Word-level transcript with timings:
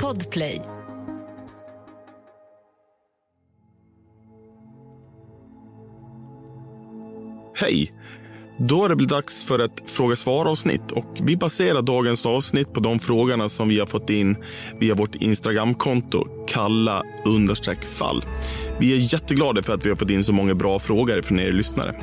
Podplay. 0.00 0.62
Hej! 7.54 7.90
Då 8.58 8.84
är 8.84 8.88
det 8.88 8.94
väl 8.94 9.06
dags 9.06 9.44
för 9.44 9.58
ett 9.58 9.90
fråga 9.90 10.16
svar-avsnitt 10.16 10.92
och 10.92 11.06
vi 11.20 11.36
baserar 11.36 11.82
dagens 11.82 12.26
avsnitt 12.26 12.72
på 12.72 12.80
de 12.80 12.98
frågorna 12.98 13.48
som 13.48 13.68
vi 13.68 13.78
har 13.78 13.86
fått 13.86 14.10
in 14.10 14.36
via 14.80 14.94
vårt 14.94 15.14
Instagramkonto 15.14 16.46
kalla 16.48 17.02
fall. 17.84 18.24
Vi 18.80 18.92
är 18.92 19.14
jätteglada 19.14 19.62
för 19.62 19.74
att 19.74 19.84
vi 19.86 19.88
har 19.88 19.96
fått 19.96 20.10
in 20.10 20.24
så 20.24 20.32
många 20.32 20.54
bra 20.54 20.78
frågor 20.78 21.22
från 21.22 21.40
er 21.40 21.52
lyssnare. 21.52 22.00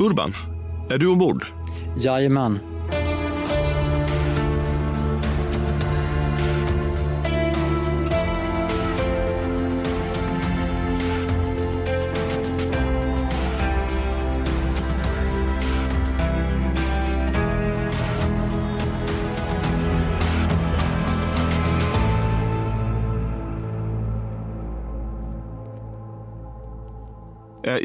Urban, 0.00 0.34
är 0.90 0.98
du 0.98 1.08
ombord? 1.08 1.46
Jajamän. 1.96 2.77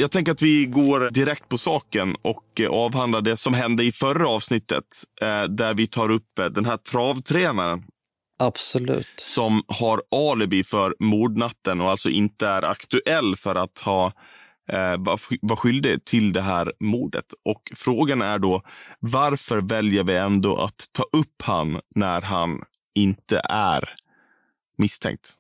Jag 0.04 0.12
tänker 0.12 0.32
att 0.32 0.42
vi 0.42 0.66
går 0.66 1.10
direkt 1.12 1.50
på 1.50 1.58
saken 1.58 2.16
och 2.22 2.62
eh, 2.62 2.70
avhandlar 2.70 3.22
det 3.22 3.38
som 3.38 3.54
hände 3.54 3.84
i 3.84 3.92
förra 3.92 4.28
avsnittet. 4.28 4.84
eh, 5.22 5.44
Där 5.44 5.74
vi 5.74 5.88
tar 5.88 6.12
upp 6.12 6.40
eh, 6.40 6.46
den 6.46 6.66
här 6.66 6.78
travtränaren 6.78 7.84
Absolut. 8.40 9.08
som 9.16 9.64
har 9.68 10.02
alibi 10.32 10.64
för 10.64 10.96
mordnatten 11.00 11.82
och 11.82 11.92
alltså 11.92 12.10
inte 12.10 12.48
är 12.48 12.64
aktuell 12.64 13.36
för 13.36 13.56
att 13.56 13.80
ha 13.80 14.14
vara 15.42 15.58
skyldig 15.58 16.06
till 16.06 16.34
det 16.34 16.42
här 16.42 16.74
mordet. 16.80 17.26
Och 17.46 17.72
frågan 17.76 18.22
är 18.22 18.40
då 18.40 18.62
varför 19.00 19.62
väljer 19.62 20.04
vi 20.04 20.18
ändå 20.18 20.58
att 20.58 20.86
ta 20.92 21.04
upp 21.04 21.42
han 21.44 21.80
när 21.96 22.22
han 22.22 22.62
inte 22.96 23.42
är 23.50 23.90
misstänkt? 24.78 25.34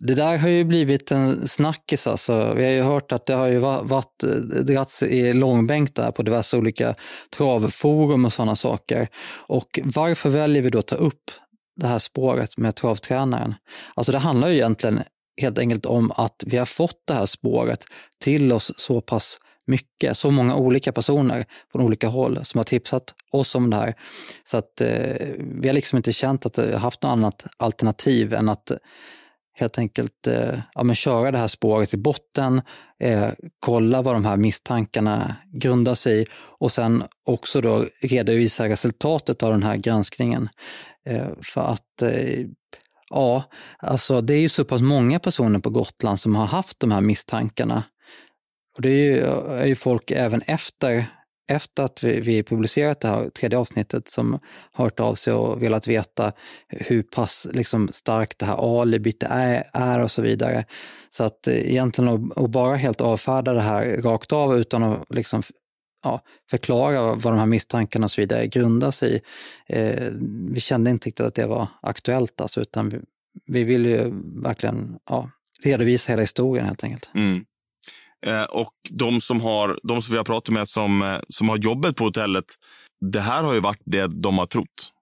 Det 0.00 0.14
där 0.14 0.38
har 0.38 0.48
ju 0.48 0.64
blivit 0.64 1.10
en 1.10 1.48
snackis. 1.48 2.06
Alltså. 2.06 2.54
Vi 2.54 2.64
har 2.64 2.70
ju 2.70 2.82
hört 2.82 3.12
att 3.12 3.26
det 3.26 3.34
har 3.34 3.46
ju 3.46 3.58
varit, 3.58 4.24
eh, 4.24 4.30
dragits 4.30 5.02
i 5.02 5.32
långbänk 5.32 5.94
där 5.94 6.10
på 6.10 6.22
diverse 6.22 6.56
olika 6.56 6.94
travforum 7.36 8.24
och 8.24 8.32
sådana 8.32 8.56
saker. 8.56 9.08
Och 9.34 9.80
varför 9.84 10.30
väljer 10.30 10.62
vi 10.62 10.70
då 10.70 10.78
att 10.78 10.86
ta 10.86 10.96
upp 10.96 11.30
det 11.76 11.86
här 11.86 11.98
spåret 11.98 12.56
med 12.56 12.76
travtränaren? 12.76 13.54
Alltså 13.94 14.12
det 14.12 14.18
handlar 14.18 14.48
ju 14.48 14.54
egentligen 14.54 15.00
helt 15.40 15.58
enkelt 15.58 15.86
om 15.86 16.12
att 16.12 16.44
vi 16.46 16.56
har 16.56 16.66
fått 16.66 17.02
det 17.04 17.14
här 17.14 17.26
spåret 17.26 17.84
till 18.20 18.52
oss 18.52 18.72
så 18.76 19.00
pass 19.00 19.38
mycket, 19.66 20.16
så 20.16 20.30
många 20.30 20.56
olika 20.56 20.92
personer 20.92 21.44
från 21.72 21.82
olika 21.82 22.08
håll 22.08 22.44
som 22.44 22.58
har 22.58 22.64
tipsat 22.64 23.14
oss 23.32 23.54
om 23.54 23.70
det 23.70 23.76
här. 23.76 23.94
Så 24.44 24.56
att 24.56 24.80
eh, 24.80 25.28
vi 25.38 25.68
har 25.68 25.72
liksom 25.72 25.96
inte 25.96 26.12
känt 26.12 26.46
att 26.46 26.58
vi 26.58 26.72
har 26.72 26.78
haft 26.78 27.02
något 27.02 27.12
annat 27.12 27.46
alternativ 27.56 28.34
än 28.34 28.48
att 28.48 28.72
helt 29.58 29.78
enkelt 29.78 30.26
eh, 30.26 30.58
ja, 30.74 30.82
men 30.82 30.96
köra 30.96 31.30
det 31.30 31.38
här 31.38 31.48
spåret 31.48 31.94
i 31.94 31.96
botten, 31.96 32.62
eh, 33.00 33.28
kolla 33.58 34.02
vad 34.02 34.14
de 34.14 34.24
här 34.24 34.36
misstankarna 34.36 35.36
grundar 35.52 35.94
sig 35.94 36.22
i 36.22 36.26
och 36.58 36.72
sen 36.72 37.04
också 37.24 37.60
då 37.60 37.86
redovisa 38.00 38.68
resultatet 38.68 39.42
av 39.42 39.52
den 39.52 39.62
här 39.62 39.76
granskningen. 39.76 40.48
Eh, 41.06 41.28
för 41.42 41.60
att 41.60 42.02
eh, 42.02 42.46
ja, 43.10 43.44
alltså 43.78 44.20
det 44.20 44.34
är 44.34 44.40
ju 44.40 44.48
så 44.48 44.64
pass 44.64 44.80
många 44.80 45.18
personer 45.18 45.58
på 45.58 45.70
Gotland 45.70 46.20
som 46.20 46.36
har 46.36 46.46
haft 46.46 46.80
de 46.80 46.92
här 46.92 47.00
misstankarna. 47.00 47.82
Och 48.76 48.82
det 48.82 48.90
är 48.90 48.92
ju, 48.92 49.20
är 49.48 49.66
ju 49.66 49.74
folk 49.74 50.10
även 50.10 50.42
efter 50.42 51.06
efter 51.48 51.82
att 51.82 52.02
vi, 52.02 52.20
vi 52.20 52.42
publicerat 52.42 53.00
det 53.00 53.08
här 53.08 53.30
tredje 53.30 53.58
avsnittet 53.58 54.08
som 54.08 54.38
hört 54.72 55.00
av 55.00 55.14
sig 55.14 55.32
och 55.32 55.62
velat 55.62 55.86
veta 55.86 56.32
hur 56.68 57.02
pass 57.02 57.46
liksom, 57.52 57.88
starkt 57.92 58.38
det 58.38 58.46
här 58.46 58.80
alibit 58.80 59.22
är, 59.22 59.64
är 59.72 60.02
och 60.02 60.10
så 60.10 60.22
vidare. 60.22 60.64
Så 61.10 61.24
att 61.24 61.48
eh, 61.48 61.70
egentligen 61.70 62.32
att, 62.36 62.50
bara 62.50 62.76
helt 62.76 63.00
avfärda 63.00 63.52
det 63.52 63.60
här 63.60 64.02
rakt 64.02 64.32
av 64.32 64.58
utan 64.58 64.82
att 64.82 65.04
liksom, 65.10 65.42
ja, 66.02 66.20
förklara 66.50 67.02
vad 67.02 67.32
de 67.32 67.38
här 67.38 67.46
misstankarna 67.46 68.04
och 68.04 68.10
så 68.10 68.20
vidare 68.20 68.46
grundar 68.46 68.90
sig 68.90 69.14
i. 69.14 69.20
Eh, 69.66 70.12
vi 70.50 70.60
kände 70.60 70.90
inte 70.90 71.06
riktigt 71.06 71.26
att 71.26 71.34
det 71.34 71.46
var 71.46 71.68
aktuellt 71.82 72.40
alltså, 72.40 72.60
utan 72.60 72.88
vi, 72.88 72.98
vi 73.46 73.64
vill 73.64 73.86
ju 73.86 74.10
verkligen 74.42 74.98
ja, 75.10 75.30
redovisa 75.62 76.12
hela 76.12 76.22
historien 76.22 76.66
helt 76.66 76.84
enkelt. 76.84 77.10
Mm. 77.14 77.44
Eh, 78.26 78.44
och 78.44 78.72
de 78.90 79.20
som, 79.20 79.40
har, 79.40 79.80
de 79.82 80.02
som 80.02 80.12
vi 80.12 80.16
har 80.18 80.24
pratat 80.24 80.54
med 80.54 80.68
som, 80.68 81.02
eh, 81.02 81.20
som 81.28 81.48
har 81.48 81.56
jobbat 81.58 81.96
på 81.96 82.04
hotellet, 82.04 82.44
det 83.12 83.20
här 83.20 83.42
har 83.42 83.54
ju 83.54 83.60
varit 83.60 83.82
det 83.84 84.06
de 84.06 84.38
har 84.38 84.46
trott. 84.46 84.92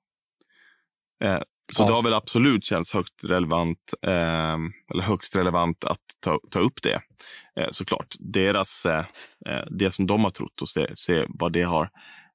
Eh, 1.24 1.38
så 1.72 1.82
Ja. 1.82 1.86
det 1.86 1.92
har 1.92 2.02
väl 2.02 2.14
absolut 2.14 2.64
känts 2.64 2.92
högst 2.92 3.14
relevant, 3.24 3.94
eh, 4.02 4.56
eller 4.92 5.02
högst 5.02 5.36
relevant 5.36 5.84
att 5.84 6.00
ta, 6.24 6.38
ta 6.50 6.60
upp 6.60 6.82
det. 6.82 7.00
Eh, 7.60 7.68
såklart. 7.70 8.14
Deras, 8.18 8.86
det 9.70 9.90
som 9.90 10.06
de 10.06 10.24
har 10.24 10.30
trott 10.30 10.62
och 10.62 10.68
se, 10.68 10.96
se 10.96 11.24
vad 11.28 11.52
det 11.52 11.62
har 11.62 11.90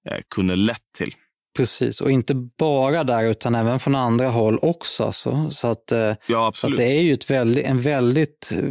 eh, 0.09 0.19
kunnat 0.35 0.57
lett 0.57 0.91
till. 0.97 1.13
Precis, 1.57 2.01
och 2.01 2.11
inte 2.11 2.33
bara 2.35 3.03
där 3.03 3.23
utan 3.23 3.55
även 3.55 3.79
från 3.79 3.95
andra 3.95 4.29
håll 4.29 4.59
också. 4.61 5.03
Alltså. 5.03 5.49
Så 5.51 5.67
att, 5.67 5.91
eh, 5.91 6.15
Ja, 6.27 6.51
så 6.55 6.67
att 6.67 6.77
det 6.77 6.83
är 6.83 7.01
ju 7.01 7.17
väldigt, 7.27 7.65
en 7.65 7.81
väldigt 7.81 8.51
eh, 8.51 8.63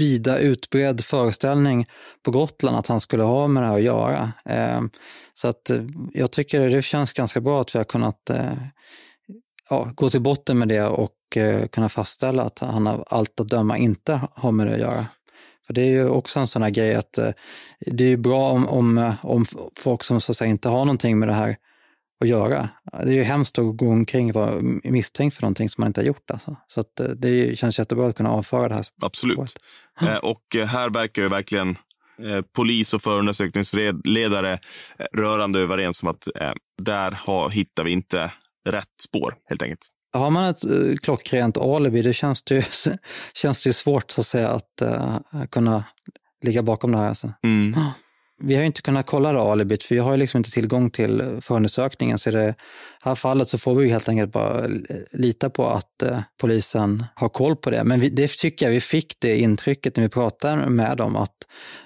vida 0.00 0.38
utbredd 0.38 1.04
föreställning 1.04 1.86
på 2.22 2.30
Gotland 2.30 2.76
att 2.76 2.86
han 2.86 3.00
skulle 3.00 3.22
ha 3.22 3.46
med 3.46 3.62
det 3.62 3.66
här 3.66 3.74
att 3.74 3.82
göra. 3.82 4.32
Eh, 4.44 4.80
Så 5.34 5.48
att 5.48 5.70
jag 6.12 6.30
tycker 6.30 6.70
det 6.70 6.82
känns 6.82 7.12
ganska 7.12 7.40
bra 7.40 7.60
att 7.60 7.74
vi 7.74 7.78
har 7.78 7.84
kunnat 7.84 8.30
ja, 9.70 9.92
gå 9.94 10.10
till 10.10 10.20
botten 10.20 10.58
med 10.58 10.68
det 10.68 10.82
och 10.82 11.12
kunna 11.72 11.88
fastställa 11.88 12.42
att 12.42 12.58
han 12.58 12.86
av 12.86 13.04
allt 13.06 13.40
att 13.40 13.48
döma 13.48 13.78
inte 13.78 14.20
har 14.34 14.52
med 14.52 14.66
det 14.66 14.72
att 14.72 14.80
göra. 14.80 15.06
För 15.66 15.74
det 15.74 15.82
är 15.82 15.90
ju 15.90 16.08
också 16.08 16.40
en 16.40 16.46
sån 16.46 16.62
här 16.62 16.70
grej 16.70 16.94
att 16.94 17.18
eh, 17.18 17.30
det 17.86 18.04
är 18.04 18.08
ju 18.08 18.16
bra 18.16 18.50
om, 18.50 18.68
om, 18.68 19.14
om 19.22 19.44
folk 19.78 20.04
som 20.04 20.20
så 20.20 20.32
att 20.32 20.36
säga 20.36 20.50
inte 20.50 20.68
har 20.68 20.84
någonting 20.84 21.18
med 21.18 21.28
det 21.28 21.34
här 21.34 21.56
att 22.20 22.28
göra. 22.28 22.68
Det 22.92 23.10
är 23.10 23.14
ju 23.14 23.22
hemskt 23.22 23.58
att 23.58 23.76
gå 23.76 23.88
omkring 23.88 24.28
och 24.28 24.34
vara 24.34 24.60
misstänkt 24.84 25.34
för 25.34 25.42
någonting 25.42 25.68
som 25.68 25.82
man 25.82 25.86
inte 25.86 26.00
har 26.00 26.06
gjort. 26.06 26.30
Alltså. 26.30 26.56
Så 26.68 26.80
att 26.80 27.00
eh, 27.00 27.06
det 27.06 27.58
känns 27.58 27.78
jättebra 27.78 28.08
att 28.08 28.16
kunna 28.16 28.30
avföra 28.30 28.68
det 28.68 28.74
här. 28.74 28.86
Absolut. 29.02 29.38
Eh, 30.00 30.16
och 30.16 30.42
här 30.66 30.90
verkar 30.90 31.22
ju 31.22 31.28
verkligen 31.28 31.78
polis 32.56 32.94
och 32.94 33.02
förundersökningsledare 33.02 34.58
rörande 35.12 35.58
överens 35.58 36.02
om 36.02 36.08
att 36.08 36.28
där 36.82 37.10
har, 37.10 37.50
hittar 37.50 37.84
vi 37.84 37.90
inte 37.90 38.32
rätt 38.68 38.94
spår, 39.02 39.34
helt 39.48 39.62
enkelt. 39.62 39.88
Har 40.12 40.30
man 40.30 40.44
ett 40.44 40.66
uh, 40.66 40.96
klockrent 40.96 41.56
alibi, 41.56 42.02
då 42.02 42.12
känns 42.12 42.42
det 42.42 42.54
ju, 42.54 42.62
känns 43.34 43.62
det 43.62 43.68
ju 43.68 43.72
svårt 43.72 44.14
att, 44.18 44.26
säga, 44.26 44.48
att 44.48 44.82
eh, 44.82 45.18
kunna 45.50 45.84
ligga 46.42 46.62
bakom 46.62 46.92
det 46.92 46.98
här. 46.98 47.08
Alltså. 47.08 47.32
Mm. 47.42 47.72
Vi 48.40 48.54
har 48.54 48.60
ju 48.60 48.66
inte 48.66 48.82
kunnat 48.82 49.06
kolla 49.06 49.32
det 49.32 49.40
alibit, 49.40 49.82
för 49.82 49.94
vi 49.94 50.00
har 50.00 50.12
ju 50.12 50.16
liksom 50.16 50.38
inte 50.38 50.50
tillgång 50.50 50.90
till 50.90 51.38
förundersökningen. 51.40 52.18
Så 52.18 52.28
i 52.28 52.32
det 52.32 52.54
här 53.02 53.14
fallet 53.14 53.48
så 53.48 53.58
får 53.58 53.74
vi 53.74 53.84
ju 53.84 53.92
helt 53.92 54.08
enkelt 54.08 54.32
bara 54.32 54.66
lita 55.12 55.50
på 55.50 55.68
att 55.68 56.02
eh, 56.02 56.20
polisen 56.40 57.04
har 57.14 57.28
koll 57.28 57.56
på 57.56 57.70
det. 57.70 57.84
Men 57.84 58.00
vi, 58.00 58.08
det 58.08 58.28
tycker 58.28 58.66
jag 58.66 58.72
vi 58.72 58.80
fick 58.80 59.16
det 59.20 59.36
intrycket 59.36 59.96
när 59.96 60.02
vi 60.04 60.08
pratade 60.08 60.70
med 60.70 60.96
dem, 60.96 61.16
att, 61.16 61.36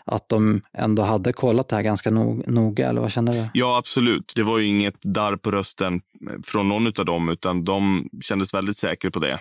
att 0.05 0.29
de 0.29 0.63
ändå 0.79 1.03
hade 1.03 1.33
kollat 1.33 1.69
det 1.69 1.77
här 1.77 1.83
ganska 1.83 2.11
nog, 2.11 2.49
noga, 2.49 2.89
eller 2.89 3.01
vad 3.01 3.13
känner 3.13 3.33
du? 3.33 3.49
Ja, 3.55 3.79
absolut. 3.79 4.33
Det 4.37 4.43
var 4.43 4.59
ju 4.59 4.67
inget 4.67 5.03
darr 5.03 5.37
på 5.37 5.51
rösten 5.51 5.95
eh, 5.95 6.01
från 6.45 6.69
någon 6.69 6.87
av 6.87 7.05
dem, 7.05 7.29
utan 7.29 7.65
de 7.65 8.09
kändes 8.23 8.55
väldigt 8.55 8.77
säkra 8.77 9.11
på 9.11 9.19
det. 9.19 9.41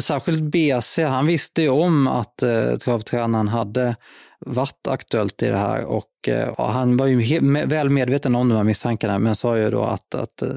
Särskilt 0.00 0.42
BC, 0.42 1.04
han 1.04 1.26
visste 1.26 1.62
ju 1.62 1.68
om 1.68 2.06
att 2.06 2.42
eh, 2.42 2.76
travtränaren 2.76 3.48
hade 3.48 3.96
varit 4.46 4.86
aktuellt 4.88 5.42
i 5.42 5.48
det 5.48 5.58
här 5.58 5.84
och 5.84 6.28
eh, 6.28 6.54
ja, 6.58 6.70
han 6.70 6.96
var 6.96 7.06
ju 7.06 7.40
väl 7.66 7.88
medveten 7.88 8.34
om 8.34 8.48
de 8.48 8.54
här 8.56 8.64
misstankarna 8.64 9.18
men 9.18 9.36
sa 9.36 9.58
ju 9.58 9.70
då 9.70 9.82
att, 9.82 10.14
att 10.14 10.42
eh, 10.42 10.48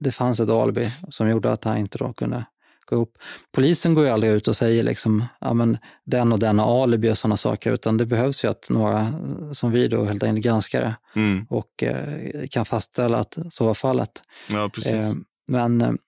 det 0.00 0.12
fanns 0.12 0.40
ett 0.40 0.50
alibi 0.50 0.88
som 1.08 1.28
gjorde 1.28 1.52
att 1.52 1.64
han 1.64 1.78
inte 1.78 1.98
då 1.98 2.12
kunde 2.12 2.44
gå 2.86 2.96
upp. 2.96 3.12
Polisen 3.52 3.94
går 3.94 4.04
ju 4.04 4.10
aldrig 4.10 4.32
ut 4.32 4.48
och 4.48 4.56
säger 4.56 4.82
liksom, 4.82 5.24
ja 5.40 5.54
men 5.54 5.78
den 6.04 6.32
och 6.32 6.38
den 6.38 6.58
har 6.58 6.82
alibi 6.82 7.10
och 7.12 7.18
sådana 7.18 7.36
saker 7.36 7.72
utan 7.72 7.96
det 7.96 8.06
behövs 8.06 8.44
ju 8.44 8.48
att 8.48 8.66
några 8.70 9.00
eh, 9.00 9.52
som 9.52 9.72
vi 9.72 9.88
då 9.88 10.04
helt 10.04 10.22
enkelt 10.22 10.44
granskar 10.44 10.80
det 10.80 10.96
Mm. 11.16 11.46
och 11.50 11.82
eh, 11.82 12.46
kan 12.50 12.64
fastställa 12.64 13.18
att 13.18 13.38
så 13.50 13.64
var 13.66 13.74
fallet. 13.74 14.22
Ja, 14.50 14.70
precis. 14.74 14.92
Eh, 14.92 15.12
men 15.48 15.98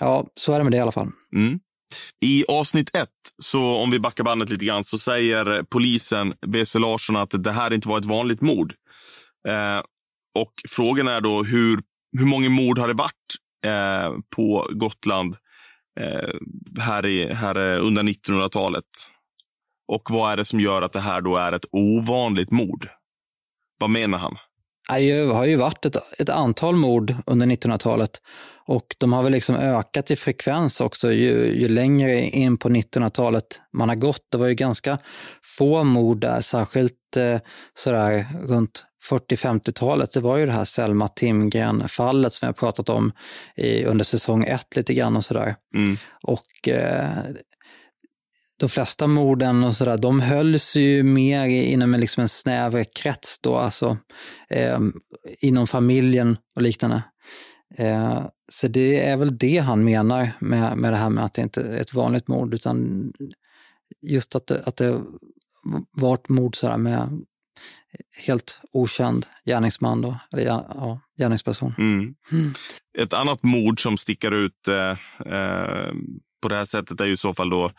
ja, 0.00 0.26
så 0.34 0.52
är 0.52 0.58
det 0.58 0.64
med 0.64 0.72
det 0.72 0.76
i 0.76 0.80
alla 0.80 0.92
fall. 0.92 1.10
Mm. 1.34 1.60
I 2.20 2.44
avsnitt 2.48 2.96
ett, 2.96 3.08
så 3.38 3.64
om 3.64 3.90
vi 3.90 3.98
backar 3.98 4.24
bandet 4.24 4.50
lite 4.50 4.64
grann, 4.64 4.84
så 4.84 4.98
säger 4.98 5.62
polisen, 5.62 6.34
BC 6.46 6.78
Larsson, 6.78 7.16
att 7.16 7.44
det 7.44 7.52
här 7.52 7.72
inte 7.72 7.88
var 7.88 7.98
ett 7.98 8.04
vanligt 8.04 8.40
mord. 8.40 8.74
Eh, 9.48 9.82
och 10.34 10.52
frågan 10.68 11.08
är 11.08 11.20
då 11.20 11.42
hur, 11.42 11.80
hur 12.18 12.26
många 12.26 12.48
mord 12.48 12.78
har 12.78 12.88
det 12.88 12.94
varit 12.94 13.34
eh, 13.66 14.12
på 14.36 14.70
Gotland 14.72 15.36
eh, 16.00 16.34
här, 16.82 17.06
i, 17.06 17.32
här 17.34 17.74
eh, 17.74 17.86
under 17.86 18.02
1900-talet. 18.02 18.84
Och 19.88 20.02
vad 20.10 20.32
är 20.32 20.36
det 20.36 20.44
som 20.44 20.60
gör 20.60 20.82
att 20.82 20.92
det 20.92 21.00
här 21.00 21.20
då 21.20 21.36
är 21.36 21.52
ett 21.52 21.66
ovanligt 21.72 22.50
mord? 22.50 22.88
Vad 23.80 23.90
menar 23.90 24.18
han? 24.18 24.36
Det 24.88 25.32
har 25.32 25.44
ju 25.44 25.56
varit 25.56 25.84
ett, 25.84 25.96
ett 26.18 26.28
antal 26.28 26.76
mord 26.76 27.14
under 27.26 27.46
1900-talet 27.46 28.10
och 28.68 28.96
de 28.98 29.12
har 29.12 29.22
väl 29.22 29.32
liksom 29.32 29.56
ökat 29.56 30.10
i 30.10 30.16
frekvens 30.16 30.80
också 30.80 31.12
ju, 31.12 31.60
ju 31.60 31.68
längre 31.68 32.20
in 32.20 32.58
på 32.58 32.68
1900-talet 32.68 33.60
man 33.72 33.88
har 33.88 33.96
gått. 33.96 34.26
Det 34.32 34.38
var 34.38 34.46
ju 34.46 34.54
ganska 34.54 34.98
få 35.58 35.84
mord 35.84 36.20
där, 36.20 36.40
särskilt 36.40 37.16
eh, 37.16 37.38
sådär 37.74 38.26
runt 38.42 38.84
40-50-talet. 39.10 40.12
Det 40.12 40.20
var 40.20 40.36
ju 40.36 40.46
det 40.46 40.52
här 40.52 40.64
Selma 40.64 41.08
Timgren-fallet 41.08 42.32
som 42.32 42.46
jag 42.46 42.56
pratat 42.56 42.88
om 42.88 43.12
i, 43.56 43.84
under 43.84 44.04
säsong 44.04 44.44
ett 44.44 44.76
lite 44.76 44.94
grann 44.94 45.16
och 45.16 45.24
sådär. 45.24 45.54
Mm. 45.74 45.96
Och 46.22 46.68
eh, 46.68 47.08
de 48.60 48.68
flesta 48.68 49.06
morden 49.06 49.64
och 49.64 49.76
sådär, 49.76 49.98
de 49.98 50.20
hölls 50.20 50.76
ju 50.76 51.02
mer 51.02 51.44
inom 51.46 51.94
en, 51.94 52.00
liksom 52.00 52.20
en 52.20 52.28
snävare 52.28 52.84
krets 52.84 53.38
då, 53.38 53.56
alltså 53.56 53.96
eh, 54.50 54.78
inom 55.40 55.66
familjen 55.66 56.36
och 56.56 56.62
liknande. 56.62 57.02
Eh, 57.76 58.26
så 58.48 58.68
det 58.68 59.06
är 59.06 59.16
väl 59.16 59.38
det 59.38 59.58
han 59.58 59.84
menar 59.84 60.30
med, 60.38 60.76
med 60.76 60.92
det 60.92 60.96
här 60.96 61.10
med 61.10 61.24
att 61.24 61.34
det 61.34 61.42
inte 61.42 61.62
är 61.62 61.80
ett 61.80 61.94
vanligt 61.94 62.28
mord, 62.28 62.54
utan 62.54 63.12
just 64.02 64.36
att 64.36 64.46
det, 64.46 64.62
att 64.66 64.76
det 64.76 65.00
var 65.90 66.14
ett 66.14 66.28
mord 66.28 66.56
sådär 66.56 66.78
med 66.78 67.22
helt 68.16 68.60
okänd 68.72 69.26
gärningsman, 69.44 70.02
då, 70.02 70.18
eller 70.32 70.44
ja, 70.44 71.00
gärningsperson. 71.18 71.74
Mm. 71.78 72.14
Mm. 72.32 72.52
Ett 72.98 73.12
annat 73.12 73.42
mord 73.42 73.82
som 73.82 73.96
sticker 73.96 74.32
ut 74.34 74.68
eh, 74.68 74.90
eh, 75.34 75.92
på 76.42 76.48
det 76.48 76.56
här 76.56 76.64
sättet 76.64 77.00
är 77.00 77.06
ju 77.06 77.12
i 77.12 77.16
så 77.16 77.34
fall 77.34 77.50
då 77.50 77.72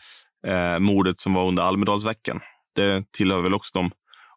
eh, 0.46 0.78
mordet 0.78 1.18
som 1.18 1.34
var 1.34 1.48
under 1.48 1.62
Almedalsveckan. 1.62 2.40
Det 2.74 3.04
tillhör 3.12 3.42
väl 3.42 3.54
också 3.54 3.78
de 3.78 3.90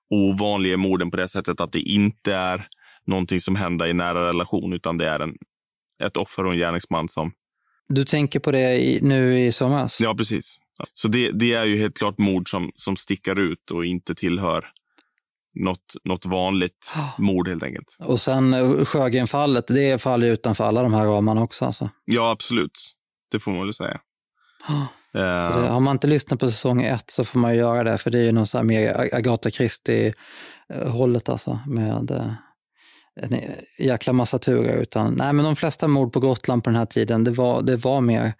ovanliga 0.10 0.78
morden 0.78 1.12
på 1.12 1.18
det 1.18 1.28
sättet 1.28 1.62
att 1.62 1.72
det 1.72 1.80
inte 1.80 2.34
är 2.34 2.68
någonting 3.08 3.40
som 3.40 3.56
händer 3.56 3.88
i 3.88 3.94
nära 3.94 4.28
relation, 4.28 4.74
utan 4.74 4.98
det 4.98 5.10
är 5.10 5.20
en, 5.20 5.36
ett 6.04 6.18
offer 6.18 6.46
och 6.46 6.54
en 6.54 6.60
gärningsman 6.60 7.08
som... 7.08 7.32
Du 7.88 8.06
tänker 8.06 8.40
på 8.40 8.52
det 8.52 8.84
i, 8.84 9.02
nu 9.02 9.40
i 9.40 9.52
somras? 9.52 10.00
Ja, 10.00 10.16
precis. 10.16 10.60
Så 10.94 11.08
det, 11.08 11.32
det, 11.32 11.54
är 11.54 11.66
ju 11.66 11.78
helt 11.78 11.98
klart 11.98 12.18
mord 12.18 12.50
som, 12.50 12.72
som 12.76 12.96
stickar 12.96 13.40
ut 13.40 13.72
och 13.72 13.86
inte 13.86 14.16
tillhör 14.16 14.66
något, 15.56 15.96
något 16.04 16.26
vanligt 16.26 16.94
mord 17.18 17.48
helt 17.48 17.64
enkelt. 17.64 17.98
Och 18.00 18.22
sen 18.22 18.54
eh, 18.54 18.86
Sjögrenfallet, 18.86 19.68
det 19.68 20.02
faller 20.02 20.28
utanför 20.28 20.64
alla 20.64 20.82
de 20.82 20.94
här 20.94 21.06
ramarna 21.06 21.42
också 21.42 21.66
alltså? 21.66 21.90
Ja, 22.06 22.32
absolut. 22.32 22.94
Det 23.32 23.40
får 23.40 23.52
man 23.52 23.62
väl 23.62 23.74
säga. 23.74 24.00
Det, 25.14 25.20
har 25.70 25.80
man 25.80 25.96
inte 25.96 26.08
lyssnat 26.08 26.40
på 26.40 26.48
säsong 26.48 26.84
ett 26.84 27.12
så 27.12 27.24
får 27.24 27.40
man 27.40 27.54
ju 27.54 27.60
göra 27.60 27.84
det, 27.84 27.98
för 27.98 28.12
det 28.12 28.20
är 28.20 28.24
ju 28.24 28.32
någon 28.32 28.48
så 28.48 28.58
här 28.58 28.66
mer 28.66 29.16
Agatha 29.16 29.50
Christie-hållet 29.50 31.30
alltså, 31.30 31.60
med 31.68 32.12
eh, 32.12 32.34
en 33.22 33.40
jäkla 33.80 34.14
massa 34.14 34.38
turer. 34.38 34.78
Utan, 34.78 35.14
nej, 35.14 35.34
men 35.34 35.46
de 35.46 35.56
flesta 35.56 35.88
mord 35.88 36.14
på 36.14 36.20
Gotland 36.20 36.64
på 36.64 36.70
den 36.70 36.78
här 36.78 36.86
tiden, 36.86 37.24
det 37.24 37.32
var, 37.32 37.62
det 37.62 37.76
var 37.76 38.02
mer 38.02 38.34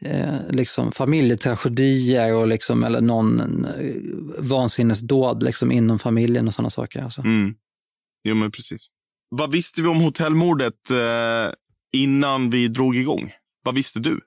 eh, 0.00 0.50
liksom 0.50 0.92
familjetragedier 0.92 2.34
och 2.34 2.46
liksom, 2.46 2.84
eller 2.84 3.00
någon 3.00 3.64
eh, 3.64 3.94
vansinnesdåd 4.38 5.42
liksom, 5.42 5.72
inom 5.72 5.98
familjen 5.98 6.48
och 6.48 6.54
sådana 6.54 6.70
saker. 6.70 7.02
Alltså. 7.02 7.20
Mm. 7.20 7.54
Jo, 8.24 8.34
men 8.34 8.50
precis. 8.50 8.86
Vad 9.28 9.52
visste 9.52 9.82
vi 9.82 9.88
om 9.88 10.00
hotellmordet 10.00 10.90
eh, 10.90 11.52
innan 11.92 12.50
vi 12.50 12.68
drog 12.68 12.96
igång? 12.96 13.32
Vad 13.64 13.74
visste 13.74 14.00
du? 14.00 14.20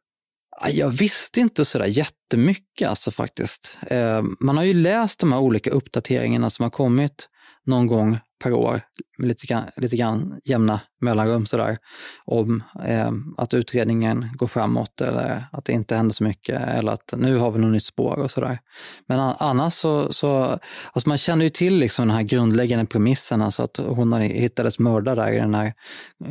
Jag 0.72 0.90
visste 0.90 1.40
inte 1.40 1.66
sådär 1.66 1.86
jättemycket 1.86 2.90
alltså 2.90 3.12
faktiskt. 3.12 3.78
Eh, 3.88 4.24
man 4.40 4.58
har 4.58 4.64
ju 4.64 4.74
läst 4.74 5.20
de 5.20 5.32
här 5.32 5.40
olika 5.40 5.70
uppdateringarna 5.70 6.50
som 6.50 6.64
har 6.64 6.70
kommit 6.70 7.30
någon 7.66 7.88
gång 7.88 8.20
per 8.40 8.54
år, 8.54 8.82
med 9.18 9.28
lite 9.28 9.46
grann, 9.46 9.64
lite 9.76 9.96
grann 9.96 10.40
jämna 10.46 10.80
mellanrum 11.02 11.46
sådär, 11.46 11.78
om 12.26 12.64
eh, 12.86 13.12
att 13.38 13.54
utredningen 13.54 14.30
går 14.34 14.48
framåt 14.48 15.02
eller 15.02 15.46
att 15.52 15.66
det 15.66 15.74
inte 15.74 15.96
händer 15.96 16.14
så 16.14 16.24
mycket 16.24 16.62
eller 16.62 16.92
att 16.92 17.14
nu 17.18 17.38
har 17.38 17.52
vi 17.52 17.60
något 17.60 17.72
nytt 17.72 17.84
spår 17.84 18.20
och 18.20 18.32
sådär. 18.32 18.60
Men 19.08 19.20
annars 19.20 19.74
så, 19.74 20.14
så 20.14 20.60
alltså 20.92 21.10
man 21.10 21.18
känner 21.18 21.44
ju 21.44 21.50
till 21.50 21.80
liksom 21.80 22.08
den 22.08 22.16
här 22.16 22.24
grundläggande 22.24 22.86
premissen, 22.86 23.42
alltså 23.42 23.64
att 23.64 23.78
hon 23.78 24.14
hittades 24.14 24.80
mördad 24.80 25.18
där 25.18 25.32
i 25.32 25.40
den 25.40 25.56
här 25.56 25.74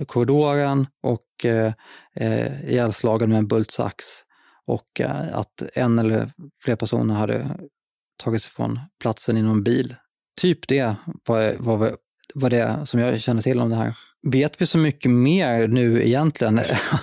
korridoren 0.07 0.87
och 1.03 1.45
eh, 1.45 1.73
eh, 2.17 2.71
ihjälslagen 2.71 3.31
med 3.31 3.39
en 3.39 3.49
bultsax 3.49 4.05
och 4.67 5.01
eh, 5.01 5.39
att 5.39 5.63
en 5.75 5.99
eller 5.99 6.33
fler 6.63 6.77
personer 6.77 7.15
hade 7.15 7.59
tagit 8.17 8.43
sig 8.43 8.51
från 8.51 8.81
platsen 9.01 9.37
i 9.37 9.43
någon 9.43 9.63
bil 9.63 9.95
typ 10.39 10.69
det 10.69 10.95
var, 11.27 11.55
var, 11.59 11.97
var 12.35 12.51
det 12.51 12.79
som 12.85 13.01
jag 13.01 13.21
känner 13.21 13.43
till 13.43 13.61
om 13.61 13.69
det 13.71 13.77
här. 13.77 13.95
Vet 14.27 14.61
vi 14.61 14.67
så 14.67 14.79
mycket 14.79 15.11
mer 15.11 15.69
nu 15.69 16.07
egentligen? 16.07 16.61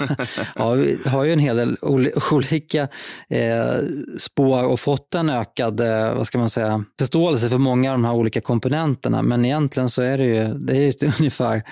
ja, 0.55 0.71
vi 0.71 0.97
har 1.05 1.23
ju 1.23 1.33
en 1.33 1.39
hel 1.39 1.55
del 1.55 1.77
olika 2.31 2.87
eh, 3.29 3.75
spår 4.17 4.63
och 4.63 4.79
fått 4.79 5.15
en 5.15 5.29
ökad 5.29 5.79
eh, 5.79 6.15
vad 6.15 6.27
ska 6.27 6.37
man 6.37 6.49
säga, 6.49 6.83
förståelse 6.99 7.49
för 7.49 7.57
många 7.57 7.91
av 7.91 7.97
de 7.97 8.05
här 8.05 8.13
olika 8.13 8.41
komponenterna. 8.41 9.21
Men 9.21 9.45
egentligen 9.45 9.89
så 9.89 10.01
är 10.01 10.17
det 10.17 10.25
ju 10.25 10.53
det 10.53 10.77
är 10.77 10.93
ungefär 11.19 11.63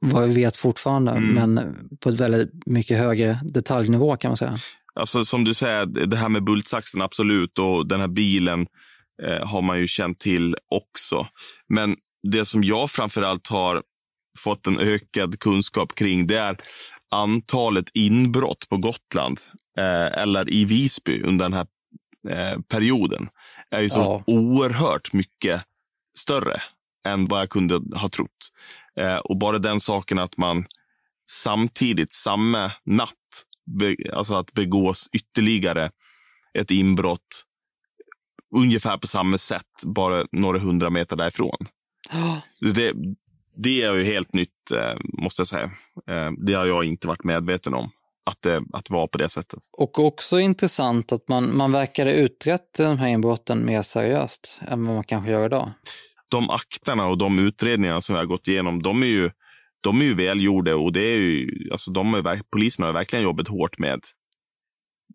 vad 0.00 0.28
vi 0.28 0.34
vet 0.34 0.56
fortfarande, 0.56 1.12
mm. 1.12 1.34
men 1.34 1.74
på 2.00 2.08
ett 2.08 2.20
väldigt 2.20 2.50
mycket 2.66 2.98
högre 2.98 3.38
detaljnivå 3.44 4.16
kan 4.16 4.28
man 4.30 4.36
säga. 4.36 4.54
Alltså 4.94 5.24
som 5.24 5.44
du 5.44 5.54
säger, 5.54 5.86
det 5.86 6.16
här 6.16 6.28
med 6.28 6.44
bultsaxen, 6.44 7.02
absolut, 7.02 7.58
och 7.58 7.88
den 7.88 8.00
här 8.00 8.08
bilen 8.08 8.66
eh, 9.22 9.46
har 9.46 9.62
man 9.62 9.78
ju 9.78 9.86
känt 9.86 10.18
till 10.18 10.56
också. 10.68 11.26
Men 11.68 11.96
det 12.22 12.44
som 12.44 12.64
jag 12.64 12.90
framförallt 12.90 13.48
har 13.48 13.82
fått 14.38 14.66
en 14.66 14.78
ökad 14.78 15.38
kunskap 15.38 15.94
kring, 15.94 16.26
det 16.26 16.38
är 16.38 16.56
antalet 17.10 17.90
inbrott 17.94 18.68
på 18.68 18.76
Gotland 18.76 19.40
eh, 19.78 20.22
eller 20.22 20.50
i 20.50 20.64
Visby 20.64 21.22
under 21.22 21.48
den 21.48 21.52
här 21.52 21.66
eh, 22.28 22.60
perioden 22.60 23.28
är 23.70 23.80
ju 23.80 23.88
så 23.88 24.00
ja. 24.00 24.24
oerhört 24.26 25.12
mycket 25.12 25.62
större 26.18 26.62
än 27.06 27.28
vad 27.28 27.40
jag 27.40 27.50
kunde 27.50 27.98
ha 27.98 28.08
trott. 28.08 28.52
Eh, 29.00 29.16
och 29.16 29.36
bara 29.36 29.58
den 29.58 29.80
saken 29.80 30.18
att 30.18 30.36
man 30.36 30.66
samtidigt, 31.30 32.12
samma 32.12 32.72
natt, 32.84 33.44
be, 33.78 33.96
alltså 34.12 34.34
att 34.34 34.52
begås 34.52 35.08
ytterligare 35.12 35.90
ett 36.58 36.70
inbrott 36.70 37.44
ungefär 38.56 38.98
på 38.98 39.06
samma 39.06 39.38
sätt, 39.38 39.84
bara 39.86 40.26
några 40.32 40.58
hundra 40.58 40.90
meter 40.90 41.16
därifrån. 41.16 41.56
Oh. 42.12 42.38
Det, 42.74 42.92
det 43.56 43.82
är 43.82 43.94
ju 43.94 44.04
helt 44.04 44.34
nytt, 44.34 44.70
eh, 44.74 45.00
måste 45.22 45.40
jag 45.40 45.48
säga. 45.48 45.70
Eh, 46.10 46.30
det 46.46 46.54
har 46.54 46.66
jag 46.66 46.84
inte 46.84 47.06
varit 47.06 47.24
medveten 47.24 47.74
om, 47.74 47.90
att 48.30 48.42
det, 48.42 48.62
att 48.72 48.84
det 48.84 48.94
var 48.94 49.06
på 49.06 49.18
det 49.18 49.28
sättet. 49.28 49.58
Och 49.72 49.98
också 49.98 50.40
intressant 50.40 51.12
att 51.12 51.28
man, 51.28 51.56
man 51.56 51.72
verkar 51.72 52.06
ha 52.06 52.12
utrett 52.12 52.74
de 52.76 52.98
här 52.98 53.08
inbrotten 53.08 53.66
mer 53.66 53.82
seriöst 53.82 54.60
än 54.68 54.86
vad 54.86 54.94
man 54.94 55.04
kanske 55.04 55.30
gör 55.30 55.46
idag. 55.46 55.70
De 56.28 56.50
akterna 56.50 57.06
och 57.06 57.18
de 57.18 57.38
utredningarna 57.38 58.00
som 58.00 58.14
jag 58.14 58.22
har 58.22 58.26
gått 58.26 58.48
igenom, 58.48 58.82
de 58.82 59.02
är 59.02 59.06
ju, 59.06 59.30
de 59.80 60.00
är 60.00 60.04
ju 60.04 60.14
välgjorda 60.14 60.76
och 60.76 60.92
det 60.92 61.00
är 61.02 61.16
ju, 61.16 61.68
alltså 61.72 61.90
de 61.90 62.14
är, 62.14 62.40
polisen 62.52 62.84
har 62.84 62.92
verkligen 62.92 63.22
jobbat 63.22 63.48
hårt 63.48 63.78
med 63.78 64.00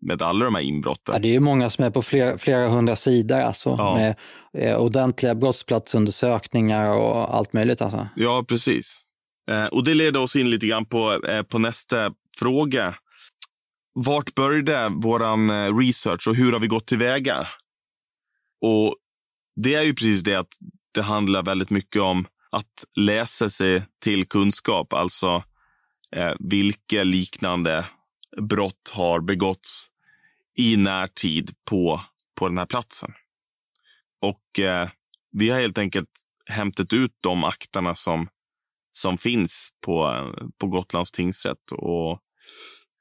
med 0.00 0.22
alla 0.22 0.44
de 0.44 0.54
här 0.54 0.62
inbrotten. 0.62 1.14
Ja, 1.14 1.18
det 1.18 1.28
är 1.28 1.32
ju 1.32 1.40
många 1.40 1.70
som 1.70 1.84
är 1.84 1.90
på 1.90 2.02
flera, 2.02 2.38
flera 2.38 2.68
hundra 2.68 2.96
sidor 2.96 3.38
alltså, 3.38 3.74
ja. 3.78 3.94
med 3.94 4.14
eh, 4.58 4.76
ordentliga 4.76 5.34
brottsplatsundersökningar 5.34 6.90
och 6.90 7.34
allt 7.34 7.52
möjligt. 7.52 7.82
Alltså. 7.82 8.08
Ja, 8.14 8.44
precis. 8.48 9.04
Eh, 9.50 9.64
och 9.66 9.84
det 9.84 9.94
leder 9.94 10.22
oss 10.22 10.36
in 10.36 10.50
lite 10.50 10.66
grann 10.66 10.86
på, 10.86 11.20
eh, 11.28 11.42
på 11.42 11.58
nästa 11.58 12.12
fråga. 12.38 12.94
Vart 13.94 14.34
började 14.34 14.90
vår 14.94 15.22
eh, 15.22 15.76
research 15.78 16.28
och 16.28 16.34
hur 16.34 16.52
har 16.52 16.60
vi 16.60 16.66
gått 16.66 16.86
tillväga? 16.86 17.46
Och 18.60 18.94
det 19.64 19.74
är 19.74 19.82
ju 19.82 19.94
precis 19.94 20.22
det 20.22 20.34
att 20.34 20.52
det 20.94 21.02
handlar 21.02 21.42
väldigt 21.42 21.70
mycket 21.70 22.02
om 22.02 22.26
att 22.50 22.84
läsa 22.96 23.50
sig 23.50 23.82
till 24.04 24.26
kunskap, 24.26 24.92
alltså 24.92 25.42
eh, 26.16 26.32
vilka 26.38 27.04
liknande 27.04 27.84
brott 28.36 28.90
har 28.92 29.20
begåtts 29.20 29.86
i 30.56 30.76
närtid 30.76 31.50
på, 31.70 32.00
på 32.34 32.48
den 32.48 32.58
här 32.58 32.66
platsen. 32.66 33.12
Och 34.20 34.60
eh, 34.60 34.88
vi 35.32 35.50
har 35.50 35.60
helt 35.60 35.78
enkelt 35.78 36.10
hämtat 36.46 36.92
ut 36.92 37.12
de 37.20 37.44
akterna 37.44 37.94
som, 37.94 38.28
som 38.92 39.18
finns 39.18 39.68
på, 39.86 40.26
på 40.60 40.66
Gotlands 40.66 41.10
tingsrätt 41.10 41.72
och 41.72 42.20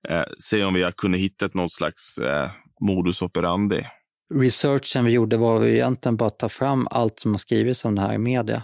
eh, 0.09 0.25
se 0.37 0.63
om 0.63 0.73
vi 0.73 0.83
har 0.83 0.91
kunnat 0.91 1.19
hitta 1.19 1.49
någon 1.53 1.69
slags 1.69 2.17
eh, 2.17 2.51
modus 2.81 3.21
operandi. 3.21 3.85
Researchen 4.33 5.05
vi 5.05 5.11
gjorde 5.11 5.37
var 5.37 5.65
egentligen 5.65 6.17
bara 6.17 6.27
att 6.27 6.39
ta 6.39 6.49
fram 6.49 6.87
allt 6.91 7.19
som 7.19 7.31
har 7.31 7.39
skrivits 7.39 7.85
om 7.85 7.95
det 7.95 8.01
här 8.01 8.13
i 8.13 8.17
media 8.17 8.63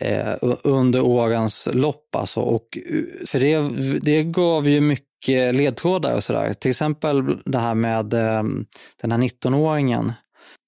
eh, 0.00 0.34
under 0.62 1.00
årens 1.00 1.68
lopp. 1.72 2.14
Alltså. 2.16 2.40
Och, 2.40 2.78
för 3.26 3.38
det, 3.38 3.58
det 4.00 4.22
gav 4.22 4.68
ju 4.68 4.80
mycket 4.80 5.54
ledtrådar 5.54 6.14
och 6.14 6.24
sådär. 6.24 6.54
Till 6.54 6.70
exempel 6.70 7.38
det 7.44 7.58
här 7.58 7.74
med 7.74 8.14
eh, 8.14 8.42
den 9.02 9.12
här 9.12 9.18
19-åringen. 9.18 10.12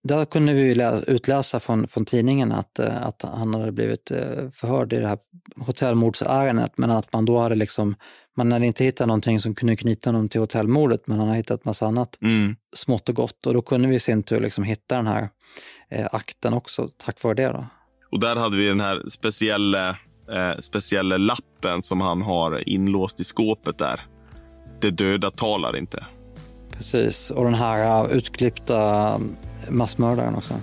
Där 0.09 0.25
kunde 0.25 0.55
vi 0.55 1.03
utläsa 1.07 1.61
från, 1.61 1.89
från 1.89 2.05
tidningen 2.05 2.53
att, 2.53 2.79
eh, 2.79 3.07
att 3.07 3.23
han 3.23 3.55
hade 3.55 3.73
blivit 3.73 4.11
eh, 4.11 4.51
förhörd 4.55 4.93
i 4.93 4.99
det 4.99 5.09
här 5.09 5.19
hotellmordsärendet, 5.57 6.73
men 6.77 6.91
att 6.91 7.13
man 7.13 7.25
då 7.25 7.39
hade 7.39 7.55
liksom 7.55 7.95
man 8.37 8.53
hade 8.53 8.67
inte 8.67 8.85
hittat 8.85 9.07
någonting 9.07 9.41
som 9.41 9.55
kunde 9.55 9.77
knyta 9.77 10.11
honom 10.11 10.29
till 10.29 10.41
hotellmordet, 10.41 11.07
men 11.07 11.19
han 11.19 11.29
har 11.29 11.35
hittat 11.35 11.65
massa 11.65 11.87
annat 11.87 12.19
mm. 12.23 12.57
smått 12.77 13.09
och 13.09 13.15
gott. 13.15 13.47
Och 13.47 13.55
då 13.55 13.63
kunde 13.63 13.89
vi 13.89 13.95
i 13.95 14.01
sin 14.01 14.23
tur 14.23 14.41
liksom 14.41 14.65
hitta 14.65 14.97
den 14.97 15.07
här 15.07 15.29
eh, 15.91 16.09
akten 16.13 16.53
också, 16.53 16.89
tack 16.97 17.23
vare 17.23 17.35
det. 17.35 17.49
Då. 17.49 17.67
Och 18.11 18.21
där 18.21 18.37
hade 18.37 18.57
vi 18.57 18.69
den 18.69 18.81
här 18.81 19.03
speciella, 19.09 19.89
eh, 20.33 20.59
speciella 20.61 21.17
lappen 21.17 21.83
som 21.83 22.01
han 22.01 22.23
har 22.23 22.69
inlåst 22.69 23.21
i 23.21 23.25
skåpet 23.25 23.79
där. 23.79 24.01
Det 24.81 24.91
döda 24.91 25.31
talar 25.31 25.77
inte. 25.77 26.07
Precis, 26.71 27.31
och 27.31 27.45
den 27.45 27.55
här 27.55 28.05
uh, 28.05 28.13
utklippta 28.13 29.21
massmördaren 29.69 30.35
också. 30.35 30.55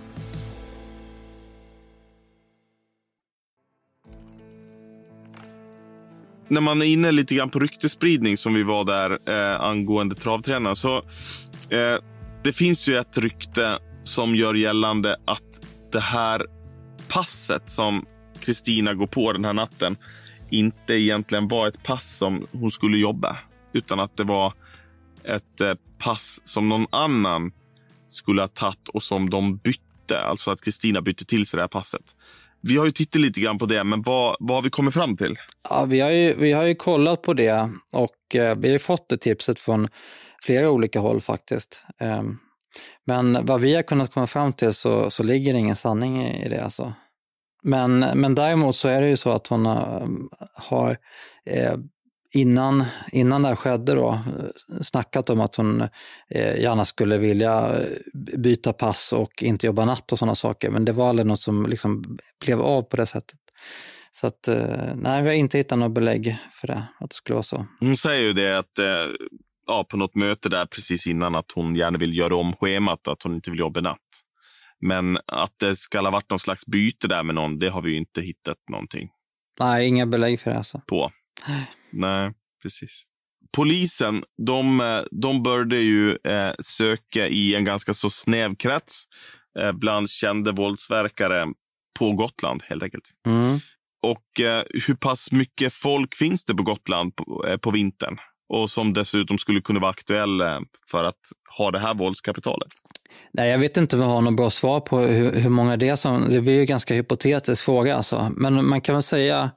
när 6.54 6.62
man 6.62 6.82
är 6.82 6.86
inne 6.86 7.12
lite 7.12 7.36
grann 7.36 7.50
på 7.50 7.60
ryktespridning 7.60 8.38
som 8.38 8.54
vi 8.54 8.64
var 8.64 8.84
där 8.84 9.20
eh, 9.30 9.62
angående 9.62 10.16
travtränaren 10.16 10.76
så 10.76 10.98
eh, 11.70 11.98
det 12.44 12.54
finns 12.54 12.88
ju 12.88 12.98
ett 12.98 13.18
rykte 13.18 13.80
som 14.04 14.36
gör 14.36 14.54
gällande 14.54 15.18
att 15.26 15.68
det 15.92 16.00
här 16.00 16.46
passet 17.14 17.70
som 17.70 18.06
Kristina 18.40 18.94
går 18.94 19.08
på 19.08 19.34
den 19.34 19.46
här 19.46 19.54
natten 19.54 19.98
inte 20.50 20.94
egentligen 20.94 21.48
var 21.48 21.68
ett 21.68 21.84
pass 21.84 22.18
som 22.18 22.46
hon 22.52 22.72
skulle 22.72 22.98
jobba, 22.98 23.38
utan 23.74 24.00
att 24.00 24.18
det 24.18 24.24
var 24.24 24.54
ett 25.24 25.62
eh, 25.62 25.74
pass 26.04 26.42
som 26.44 26.70
någon 26.70 26.86
annan 26.90 27.52
skulle 28.10 28.42
ha 28.42 28.48
tagit 28.48 28.90
och 28.94 29.04
som 29.04 29.30
de 29.30 29.58
bytte. 29.58 30.20
Alltså 30.20 30.52
att 30.52 30.62
Kristina 30.62 31.02
bytte 31.02 31.26
till 31.26 31.46
sig 31.46 31.58
det 31.58 31.64
här 31.64 31.68
passet. 31.68 32.16
Vi 32.62 32.78
har 32.78 32.86
ju 32.86 32.92
tittat 32.92 33.22
lite 33.22 33.40
grann 33.40 33.58
på 33.58 33.66
det, 33.66 33.84
men 33.84 34.02
vad, 34.02 34.36
vad 34.40 34.58
har 34.58 34.62
vi 34.62 34.70
kommit 34.70 34.94
fram 34.94 35.18
till? 35.18 35.36
Ja, 35.70 35.86
vi, 35.86 36.00
har 36.00 36.12
ju, 36.12 36.36
vi 36.36 36.52
har 36.52 36.64
ju 36.64 36.76
kollat 36.76 37.22
på 37.22 37.34
det 37.34 37.70
och 37.92 38.36
eh, 38.36 38.58
vi 38.58 38.72
har 38.72 38.80
fått 38.80 39.10
det 39.10 39.18
tipset 39.18 39.60
från 39.60 39.88
flera 40.44 40.70
olika 40.70 41.00
håll 41.00 41.22
faktiskt. 41.22 41.84
Eh, 42.00 42.24
men 43.06 43.46
vad 43.46 43.62
vi 43.62 43.76
har 43.76 43.84
kunnat 43.84 44.14
komma 44.14 44.28
fram 44.28 44.54
till 44.54 44.74
så, 44.74 45.10
så 45.10 45.24
ligger 45.24 45.54
det 45.54 45.60
ingen 45.60 45.76
sanning 45.76 46.24
i, 46.24 46.46
i 46.46 46.50
det. 46.50 46.64
Alltså. 46.64 46.94
Men, 47.64 48.00
men 48.00 48.36
däremot 48.36 48.76
så 48.76 48.88
är 48.88 49.02
det 49.02 49.10
ju 49.10 49.18
så 49.18 49.32
att 49.32 49.48
hon 49.48 49.66
eh, 49.66 50.08
har, 50.54 50.98
eh, 51.46 51.76
innan, 52.34 52.84
innan 53.12 53.42
det 53.42 53.48
här 53.48 53.56
skedde 53.56 53.96
då, 53.96 54.10
eh, 54.10 54.82
snackat 54.82 55.30
om 55.30 55.42
att 55.42 55.56
hon 55.56 55.82
eh, 56.30 56.62
gärna 56.62 56.86
skulle 56.86 57.18
vilja 57.18 57.76
eh, 57.76 58.38
byta 58.38 58.74
pass 58.74 59.14
och 59.14 59.44
inte 59.44 59.66
jobba 59.66 59.86
natt 59.86 60.12
och 60.12 60.20
sådana 60.20 60.36
saker. 60.36 60.70
Men 60.70 60.86
det 60.86 60.92
var 60.92 61.10
aldrig 61.10 61.26
något 61.26 61.40
som 61.40 61.66
liksom 61.66 62.18
blev 62.46 62.62
av 62.62 62.82
på 62.82 62.98
det 62.98 63.06
sättet. 63.06 63.40
Så 64.12 64.28
att, 64.28 64.48
eh, 64.48 64.96
nej, 64.96 65.22
vi 65.22 65.28
har 65.28 65.36
inte 65.36 65.58
hittat 65.58 65.80
något 65.80 65.92
belägg 65.94 66.38
för 66.54 66.68
det, 66.68 66.84
att 67.00 67.10
det 67.10 67.16
skulle 67.16 67.34
vara 67.34 67.44
så. 67.44 67.66
Hon 67.80 67.98
säger 67.98 68.22
ju 68.22 68.34
det 68.34 68.58
att 68.58 68.80
ja, 69.68 69.86
på 69.90 69.98
något 69.98 70.16
möte 70.16 70.50
där 70.50 70.66
precis 70.66 71.08
innan 71.08 71.36
att 71.36 71.52
hon 71.56 71.76
gärna 71.76 71.98
vill 71.98 72.18
göra 72.18 72.36
om 72.36 72.54
schemat, 72.56 73.08
att 73.08 73.24
hon 73.24 73.36
inte 73.36 73.52
vill 73.52 73.60
jobba 73.60 73.82
natt. 73.82 74.00
Men 74.88 75.18
att 75.28 75.56
det 75.60 75.76
ska 75.76 76.02
ha 76.02 76.12
varit 76.12 76.30
någon 76.30 76.40
slags 76.40 76.66
byte 76.66 77.08
där 77.08 77.24
med 77.24 77.36
någon, 77.36 77.60
det 77.60 77.70
har 77.70 77.82
vi 77.82 77.92
ju 77.92 77.98
inte 77.98 78.22
hittat 78.22 78.58
någonting. 78.72 79.10
Nej, 79.60 79.88
inga 79.88 80.06
belägg 80.06 80.40
för 80.40 80.52
det 80.52 80.58
alltså. 80.58 80.82
På. 80.88 81.12
Nej, 81.92 82.34
precis. 82.62 83.04
Polisen, 83.56 84.24
de, 84.46 84.82
de 85.12 85.44
började 85.44 85.80
ju 85.80 86.10
eh, 86.12 86.54
söka 86.60 87.28
i 87.28 87.56
en 87.56 87.66
ganska 87.66 87.94
så 87.94 88.10
snäv 88.10 88.56
krets 88.56 89.04
eh, 89.60 89.72
bland 89.72 90.10
kända 90.10 90.52
våldsverkare 90.52 91.48
på 92.00 92.12
Gotland, 92.12 92.64
helt 92.64 92.84
enkelt. 92.84 93.12
Mm. 93.28 93.60
Och 94.04 94.40
eh, 94.46 94.64
hur 94.88 94.96
pass 94.96 95.32
mycket 95.32 95.74
folk 95.74 96.16
finns 96.16 96.46
det 96.46 96.56
på 96.56 96.64
Gotland 96.64 97.16
på, 97.16 97.46
eh, 97.48 97.58
på 97.58 97.72
vintern? 97.72 98.18
Och 98.50 98.70
som 98.70 98.94
dessutom 98.94 99.38
skulle 99.38 99.62
kunna 99.62 99.80
vara 99.80 99.92
aktuell 99.92 100.42
eh, 100.42 100.60
för 100.92 101.04
att 101.04 101.20
ha 101.58 101.72
det 101.72 101.80
här 101.80 101.94
våldskapitalet? 101.94 102.72
Nej, 103.34 103.50
jag 103.50 103.60
vet 103.60 103.78
inte 103.78 103.96
om 103.96 104.02
vi 104.02 104.08
har 104.08 104.22
något 104.22 104.36
bra 104.38 104.50
svar 104.50 104.80
på 104.80 105.00
hur, 105.00 105.32
hur 105.32 105.50
många 105.50 105.78
det 105.78 105.90
är 105.90 105.96
som... 105.96 106.30
Det 106.30 106.42
blir 106.42 106.54
ju 106.54 106.66
ganska 106.66 106.94
hypotetisk 106.94 107.66
fråga. 107.66 107.96
Alltså. 107.96 108.32
Men 108.36 108.66
man 108.66 108.82
kan 108.82 108.96
väl 108.96 109.04
säga 109.04 109.52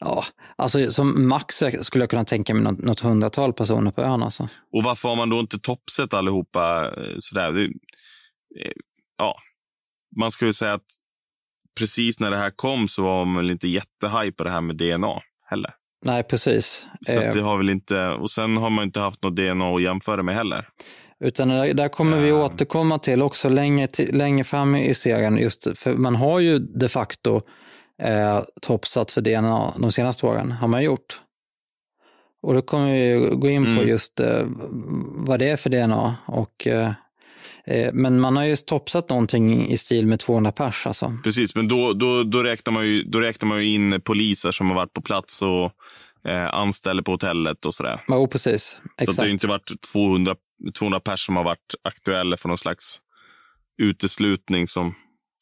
Ja, 0.00 0.24
alltså 0.56 0.90
som 0.90 1.28
max 1.28 1.62
skulle 1.80 2.02
jag 2.02 2.10
kunna 2.10 2.24
tänka 2.24 2.54
mig 2.54 2.62
något, 2.62 2.78
något 2.78 3.00
hundratal 3.00 3.52
personer 3.52 3.90
på 3.90 4.02
ön. 4.02 4.22
Alltså. 4.22 4.48
Och 4.72 4.82
varför 4.82 5.08
har 5.08 5.16
man 5.16 5.28
då 5.28 5.40
inte 5.40 5.58
toppsett 5.58 6.14
allihopa 6.14 6.86
eh, 6.96 7.14
sådär? 7.18 7.52
Det, 7.52 7.64
eh, 7.64 8.72
ja, 9.18 9.36
man 10.16 10.30
skulle 10.30 10.52
säga 10.52 10.72
att 10.72 10.86
precis 11.78 12.20
när 12.20 12.30
det 12.30 12.36
här 12.36 12.50
kom 12.50 12.88
så 12.88 13.02
var 13.02 13.24
man 13.24 13.36
väl 13.36 13.50
inte 13.50 13.68
jättehaj 13.68 14.32
på 14.32 14.44
det 14.44 14.50
här 14.50 14.60
med 14.60 14.76
DNA 14.76 15.20
heller. 15.46 15.74
Nej, 16.04 16.22
precis. 16.22 16.86
Så 17.06 17.12
det 17.12 17.36
eh. 17.36 17.44
har 17.44 17.56
väl 17.56 17.70
inte, 17.70 18.08
och 18.08 18.30
sen 18.30 18.56
har 18.56 18.70
man 18.70 18.84
inte 18.84 19.00
haft 19.00 19.22
något 19.22 19.36
DNA 19.36 19.74
att 19.74 19.82
jämföra 19.82 20.22
med 20.22 20.34
heller. 20.34 20.68
Utan 21.24 21.48
där 21.48 21.88
kommer 21.88 22.18
vi 22.18 22.32
återkomma 22.32 22.98
till 22.98 23.22
också 23.22 23.48
längre, 23.48 23.88
längre 24.12 24.44
fram 24.44 24.76
i 24.76 24.94
serien. 24.94 25.36
Just 25.36 25.78
för 25.78 25.94
man 25.94 26.16
har 26.16 26.40
ju 26.40 26.58
de 26.58 26.88
facto 26.88 27.40
eh, 28.02 28.40
toppsatt 28.62 29.12
för 29.12 29.20
DNA 29.20 29.74
de 29.78 29.92
senaste 29.92 30.26
åren, 30.26 30.52
har 30.52 30.68
man 30.68 30.82
gjort. 30.82 31.20
Och 32.42 32.54
då 32.54 32.62
kommer 32.62 32.92
vi 32.92 33.36
gå 33.36 33.48
in 33.48 33.64
på 33.64 33.70
mm. 33.70 33.88
just 33.88 34.20
eh, 34.20 34.44
vad 35.26 35.38
det 35.38 35.48
är 35.48 35.56
för 35.56 35.70
DNA. 35.70 36.16
Och, 36.26 36.66
eh, 36.66 36.92
eh, 37.66 37.92
men 37.92 38.20
man 38.20 38.36
har 38.36 38.44
ju 38.44 38.56
toppsatt 38.56 39.08
någonting 39.08 39.70
i 39.70 39.76
stil 39.76 40.06
med 40.06 40.20
200 40.20 40.52
pers. 40.52 40.86
Alltså. 40.86 41.18
Precis, 41.24 41.54
men 41.54 41.68
då, 41.68 41.92
då, 41.92 42.22
då, 42.22 42.42
räknar 42.42 42.72
man 42.72 42.86
ju, 42.86 43.02
då 43.02 43.20
räknar 43.20 43.48
man 43.48 43.58
ju 43.58 43.74
in 43.74 44.00
poliser 44.00 44.52
som 44.52 44.68
har 44.68 44.74
varit 44.74 44.92
på 44.92 45.02
plats 45.02 45.42
och 45.42 45.72
eh, 46.30 46.54
anställda 46.54 47.02
på 47.02 47.12
hotellet 47.12 47.66
och 47.66 47.74
sådär. 47.74 48.04
Jo, 48.08 48.28
precis. 48.28 48.80
Exakt. 48.98 49.16
Så 49.16 49.22
det 49.22 49.26
har 49.26 49.32
inte 49.32 49.46
varit 49.46 49.80
200, 49.92 50.34
200 50.74 51.00
pers 51.00 51.26
som 51.26 51.36
har 51.36 51.44
varit 51.44 51.74
aktuella 51.82 52.36
för 52.36 52.48
någon 52.48 52.58
slags 52.58 52.98
uteslutning 53.82 54.68
som, 54.68 54.94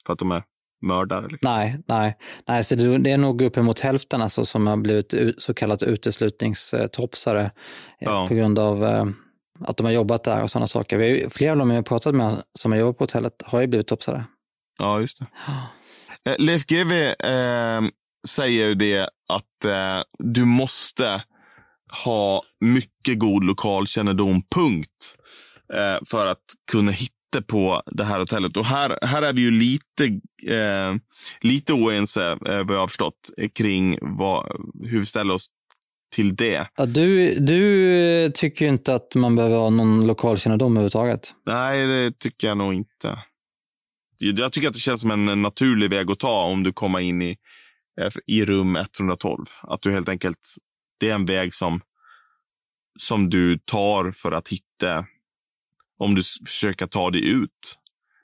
för 0.06 0.12
att 0.12 0.18
de 0.18 0.30
är 0.30 0.42
mördare? 0.82 1.28
Liksom. 1.28 1.52
Nej, 1.52 1.80
nej, 1.87 2.16
nej 2.48 2.64
så 2.64 2.75
det 2.75 3.10
är 3.10 3.18
nog 3.18 3.42
uppemot 3.42 3.80
hälften 3.80 4.22
alltså 4.22 4.44
som 4.44 4.66
har 4.66 4.76
blivit 4.76 5.14
så 5.38 5.54
kallat 5.54 5.82
uteslutningstopsare 5.82 7.42
eh, 7.42 7.50
ja. 7.98 8.26
på 8.28 8.34
grund 8.34 8.58
av 8.58 8.84
eh, 8.84 9.04
att 9.60 9.76
de 9.76 9.87
har 9.87 9.92
jobbat 9.92 10.25
där 10.25 10.42
och 10.42 10.50
sådana 10.50 10.66
saker. 10.66 10.96
Vi 10.96 11.22
har, 11.22 11.30
flera 11.30 11.52
av 11.52 11.58
dem 11.58 11.70
jag 11.70 11.76
har 11.76 11.82
pratat 11.82 12.14
med 12.14 12.42
som 12.54 12.72
har 12.72 12.78
jobbat 12.78 12.98
på 12.98 13.04
hotellet 13.04 13.42
har 13.44 13.60
ju 13.60 13.66
blivit 13.66 13.87
topsare. 13.87 14.25
Ja, 14.80 15.00
just 15.00 15.18
det. 15.18 15.26
Ja. 15.46 15.52
Eh, 16.25 16.34
Leif 16.38 16.66
GW 16.66 16.92
eh, 17.06 17.80
säger 18.28 18.68
ju 18.68 18.75
det 18.75 19.08
att 19.28 19.64
eh, 19.64 20.02
du 20.18 20.44
måste 20.44 21.22
ha 22.04 22.42
mycket 22.61 23.18
god 23.18 23.45
lokalkännedom, 23.45 24.42
punkt. 24.54 25.16
Eh, 25.75 26.04
för 26.07 26.26
att 26.26 26.45
kunna 26.71 26.92
hitta 26.92 27.42
på 27.47 27.83
det 27.87 28.04
här 28.04 28.21
hotellet. 28.21 28.57
Och 28.57 28.64
här, 28.64 28.99
här 29.02 29.23
är 29.23 29.33
vi 29.33 29.42
ju 29.42 29.50
lite, 29.50 30.04
eh, 30.54 30.95
lite 31.40 31.73
oense, 31.73 32.30
eh, 32.30 32.38
vad 32.38 32.76
jag 32.76 32.80
har 32.80 32.88
förstått, 32.88 33.30
kring 33.54 33.99
vad, 34.00 34.47
hur 34.83 35.00
vi 35.00 35.07
ställer 35.07 35.35
oss 35.35 35.47
till 36.14 36.37
det. 36.37 36.68
Ja, 36.76 36.87
du, 36.87 37.35
du 37.35 38.30
tycker 38.35 38.64
ju 38.64 38.71
inte 38.71 38.95
att 38.95 39.14
man 39.14 39.37
behöver 39.37 39.57
ha 39.57 39.71
någon 39.71 40.07
lokalkännedom 40.07 40.73
överhuvudtaget. 40.73 41.35
Nej, 41.47 41.87
det 41.87 42.18
tycker 42.18 42.49
jag 42.49 42.59
nog 42.59 42.75
inte. 42.75 43.18
Jag 44.18 44.52
tycker 44.52 44.68
att 44.68 44.75
det 44.75 44.80
känns 44.80 45.00
som 45.00 45.11
en 45.11 45.42
naturlig 45.42 45.90
väg 45.90 46.11
att 46.11 46.18
ta 46.18 46.42
om 46.42 46.62
du 46.62 46.73
kommer 46.73 47.00
in 47.00 47.23
i, 47.23 47.37
eh, 48.00 48.12
i 48.26 48.45
rum 48.45 48.76
112. 48.76 49.45
Att 49.62 49.83
du 49.83 49.92
helt 49.92 50.09
enkelt, 50.09 50.54
det 50.98 51.10
är 51.10 51.14
en 51.14 51.24
väg 51.24 51.54
som, 51.54 51.80
som 52.98 53.30
du 53.30 53.58
tar 53.58 54.12
för 54.12 54.32
att 54.32 54.48
hitta 54.48 55.06
om 55.98 56.14
du 56.14 56.22
försöker 56.46 56.86
ta 56.86 57.10
dig 57.10 57.30
ut 57.30 57.78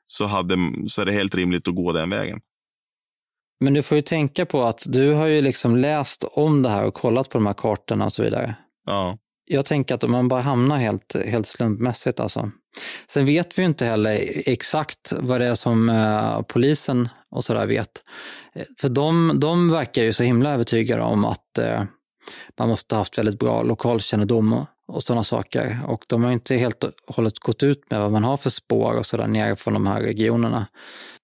så, 0.07 0.27
hade, 0.27 0.57
så 0.89 1.03
är 1.03 1.07
det 1.07 1.13
helt 1.13 1.35
rimligt 1.35 1.69
att 1.69 1.75
gå 1.75 1.93
den 1.93 2.11
vägen. 2.11 2.41
Men 3.61 3.75
du 3.75 3.83
får 3.83 3.97
ju 3.97 4.03
tänka 4.03 4.47
på 4.47 4.65
att 4.65 4.85
du 4.87 5.13
har 5.13 5.27
ju 5.27 5.43
liksom 5.43 5.77
läst 5.77 6.25
om 6.25 6.63
det 6.63 6.69
här 6.69 6.85
och 6.85 6.95
kollat 6.95 7.29
på 7.29 7.39
de 7.39 7.47
här 7.47 7.55
kartorna 7.55 8.05
och 8.05 8.13
så 8.13 8.23
vidare. 8.23 8.57
Ja. 8.87 9.19
Jag 9.47 9.67
tänker 9.67 9.95
att 9.95 10.05
om 10.05 10.11
man 10.11 10.29
bara 10.29 10.41
hamnar 10.41 10.79
helt, 10.79 11.17
helt 11.27 11.47
slumpmässigt 11.47 12.21
alltså. 12.21 12.51
Sen 13.07 13.27
vet 13.27 13.59
vi 13.59 13.63
ju 13.63 13.69
inte 13.69 13.87
heller 13.87 14.43
exakt 14.47 15.13
vad 15.21 15.41
det 15.41 15.47
är 15.47 15.55
som 15.55 15.89
eh, 15.89 16.43
polisen 16.43 17.09
och 17.31 17.45
sådär 17.45 17.67
vet. 17.67 18.05
För 18.81 18.89
de, 18.89 19.33
de 19.41 19.71
verkar 19.71 20.03
ju 20.03 20.13
så 20.13 20.23
himla 20.23 20.51
övertygade 20.51 21.03
om 21.03 21.25
att 21.25 21.59
eh, 21.59 21.85
man 22.59 22.69
måste 22.69 22.95
ha 22.95 23.01
haft 23.01 23.19
väldigt 23.19 23.39
bra 23.39 23.63
lokalkännedom 23.63 24.67
och 24.87 25.03
sådana 25.03 25.25
saker. 25.25 25.81
Och 25.87 26.05
de 26.09 26.25
har 26.25 26.33
inte 26.33 26.57
helt 26.57 26.85
och 26.85 26.93
hållet 27.07 27.39
gått 27.39 27.63
ut 27.63 27.91
med 27.91 28.01
vad 28.01 28.13
man 28.13 28.25
har 28.25 28.37
för 28.37 28.51
spår 28.51 28.95
och 28.95 29.07
sådär 29.07 29.27
nere 29.27 29.57
från 29.57 29.75
de 29.75 29.87
här 29.87 30.01
regionerna. 30.01 30.67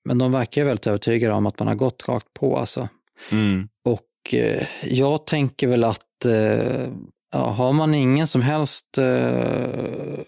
Men 0.04 0.18
de 0.18 0.32
verkar 0.32 0.64
väldigt 0.64 0.86
övertygade 0.86 1.34
om 1.34 1.46
att 1.46 1.58
man 1.58 1.68
har 1.68 1.74
gått 1.74 2.08
rakt 2.08 2.34
på 2.34 2.58
alltså. 2.58 2.88
Mm. 3.32 3.68
Och 3.84 4.34
eh, 4.34 4.66
jag 4.84 5.26
tänker 5.26 5.68
väl 5.68 5.84
att 5.84 6.26
eh, 6.26 6.88
ja, 7.32 7.50
har 7.50 7.72
man 7.72 7.94
ingen 7.94 8.26
som 8.26 8.42
helst 8.42 8.98
eh, 8.98 10.20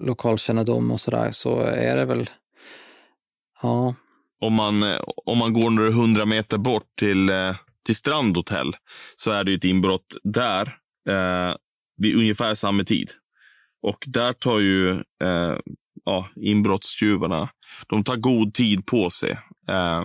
lokalkännedom 0.00 0.90
och 0.90 1.00
sådär 1.00 1.32
så 1.32 1.60
är 1.60 1.96
det 1.96 2.04
väl, 2.04 2.30
ja. 3.62 3.94
Om 4.40 4.52
man, 4.52 4.82
eh, 4.82 4.98
om 5.26 5.38
man 5.38 5.52
går 5.52 5.70
några 5.70 5.90
hundra 5.90 6.26
meter 6.26 6.58
bort 6.58 6.96
till, 6.98 7.30
till 7.86 7.96
Strandhotell 7.96 8.76
så 9.16 9.30
är 9.30 9.44
det 9.44 9.54
ett 9.54 9.64
inbrott 9.64 10.16
där 10.24 10.62
eh, 11.08 11.54
vid 11.96 12.16
ungefär 12.16 12.54
samma 12.54 12.84
tid. 12.84 13.10
Och 13.82 13.98
där 14.06 14.32
tar 14.32 14.58
ju 14.58 14.90
eh, 14.90 15.56
ja, 16.04 16.28
inbrottstjuvarna, 16.36 17.48
de 17.88 18.04
tar 18.04 18.16
god 18.16 18.54
tid 18.54 18.86
på 18.86 19.10
sig. 19.10 19.30
Eh, 19.68 20.04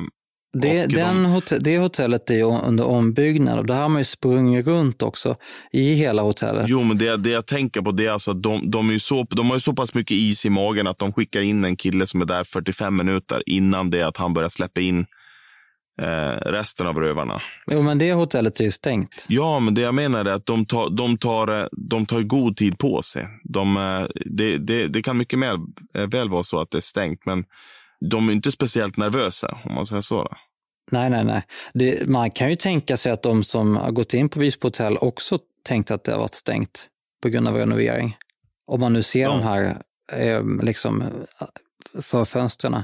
det, 0.61 0.85
den 0.85 1.23
de- 1.23 1.25
hotell, 1.25 1.63
det 1.63 1.77
hotellet 1.77 2.31
är 2.31 2.43
under 2.43 2.85
ombyggnad 2.85 3.59
och 3.59 3.65
där 3.65 3.81
har 3.81 3.89
man 3.89 4.01
ju 4.01 4.05
sprungit 4.05 4.67
runt 4.67 5.03
också 5.03 5.35
i 5.71 5.93
hela 5.93 6.21
hotellet. 6.21 6.65
Jo, 6.67 6.83
men 6.83 6.97
det, 6.97 7.17
det 7.17 7.29
jag 7.29 7.45
tänker 7.45 7.81
på 7.81 7.91
det 7.91 8.05
är 8.05 8.11
alltså 8.11 8.31
att 8.31 8.43
de, 8.43 8.71
de, 8.71 8.89
är 8.89 8.97
så, 8.97 9.27
de 9.29 9.47
har 9.47 9.55
ju 9.55 9.59
så 9.59 9.73
pass 9.73 9.93
mycket 9.93 10.17
is 10.17 10.45
i 10.45 10.49
magen 10.49 10.87
att 10.87 10.99
de 10.99 11.13
skickar 11.13 11.41
in 11.41 11.63
en 11.65 11.75
kille 11.75 12.07
som 12.07 12.21
är 12.21 12.25
där 12.25 12.43
45 12.43 12.95
minuter 12.95 13.43
innan 13.45 13.89
det 13.89 14.07
att 14.07 14.17
han 14.17 14.33
börjar 14.33 14.49
släppa 14.49 14.81
in 14.81 15.05
eh, 16.01 16.51
resten 16.51 16.87
av 16.87 16.97
rövarna. 16.99 17.41
Jo, 17.71 17.81
men 17.81 17.97
det 17.99 18.13
hotellet 18.13 18.59
är 18.59 18.63
ju 18.63 18.71
stängt. 18.71 19.25
Ja, 19.29 19.59
men 19.59 19.73
det 19.73 19.81
jag 19.81 19.93
menar 19.95 20.25
är 20.25 20.31
att 20.33 20.45
de 20.45 20.65
tar, 20.65 20.89
de 20.89 21.17
tar, 21.17 21.61
eh, 21.61 21.67
de 21.71 22.05
tar 22.05 22.21
god 22.21 22.57
tid 22.57 22.77
på 22.77 23.01
sig. 23.01 23.27
De, 23.43 23.77
eh, 23.77 24.05
det, 24.25 24.57
det, 24.57 24.87
det 24.87 25.01
kan 25.01 25.17
mycket 25.17 25.39
mer, 25.39 25.53
eh, 25.97 26.07
väl 26.07 26.29
vara 26.29 26.43
så 26.43 26.61
att 26.61 26.71
det 26.71 26.77
är 26.77 26.81
stängt, 26.81 27.25
men 27.25 27.43
de 28.09 28.29
är 28.29 28.33
inte 28.33 28.51
speciellt 28.51 28.97
nervösa, 28.97 29.57
om 29.63 29.73
man 29.73 29.85
säger 29.85 30.01
så. 30.01 30.23
Då. 30.23 30.31
Nej, 30.91 31.09
nej, 31.09 31.23
nej. 31.23 31.43
Det, 31.73 32.07
man 32.09 32.31
kan 32.31 32.49
ju 32.49 32.55
tänka 32.55 32.97
sig 32.97 33.11
att 33.11 33.23
de 33.23 33.43
som 33.43 33.77
har 33.77 33.91
gått 33.91 34.13
in 34.13 34.29
på 34.29 34.39
Visby 34.39 34.65
hotell 34.65 34.97
också 34.97 35.39
tänkt 35.65 35.91
att 35.91 36.03
det 36.03 36.11
har 36.11 36.19
varit 36.19 36.35
stängt 36.35 36.87
på 37.23 37.29
grund 37.29 37.47
av 37.47 37.55
renovering. 37.55 38.17
Om 38.67 38.79
man 38.79 38.93
nu 38.93 39.03
ser 39.03 39.21
Ja. 39.21 39.29
de 39.29 39.43
här 39.43 39.77
eh, 40.11 40.43
liksom, 40.61 41.03
för 42.01 42.25
fönstren. 42.25 42.75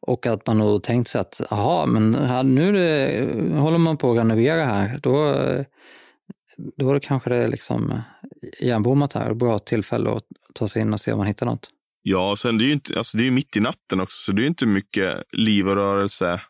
Och 0.00 0.26
att 0.26 0.46
man 0.46 0.58
nog 0.58 0.82
tänkt 0.82 1.08
sig 1.08 1.20
att, 1.20 1.40
jaha, 1.50 1.86
men 1.86 2.14
här, 2.14 2.42
nu 2.42 2.72
det, 2.72 3.58
håller 3.58 3.78
man 3.78 3.96
på 3.96 4.10
att 4.10 4.18
renovera 4.18 4.64
här, 4.64 4.98
då, 5.02 5.34
då 6.76 6.90
är 6.90 6.94
det 6.94 7.00
kanske 7.00 7.30
det 7.30 7.36
är 7.36 7.48
liksom 7.48 8.02
igenbommat 8.58 9.12
här, 9.12 9.34
bra 9.34 9.58
tillfälle 9.58 10.10
att 10.10 10.24
ta 10.54 10.68
sig 10.68 10.82
in 10.82 10.92
och 10.92 11.00
se 11.00 11.12
om 11.12 11.18
man 11.18 11.26
hittar 11.26 11.46
något. 11.46 11.70
Ja, 12.02 12.30
och 12.30 12.38
sen 12.38 12.58
det 12.58 12.64
är 12.64 12.66
ju 12.66 12.72
inte, 12.72 12.98
alltså 12.98 13.18
det 13.18 13.26
är 13.26 13.30
mitt 13.30 13.56
i 13.56 13.60
natten 13.60 14.00
också, 14.00 14.16
så 14.16 14.32
det 14.32 14.40
är 14.40 14.42
ju 14.42 14.48
inte 14.48 14.66
mycket 14.66 15.22
liv 15.32 15.68
och 15.68 15.74
rörelse 15.74 16.40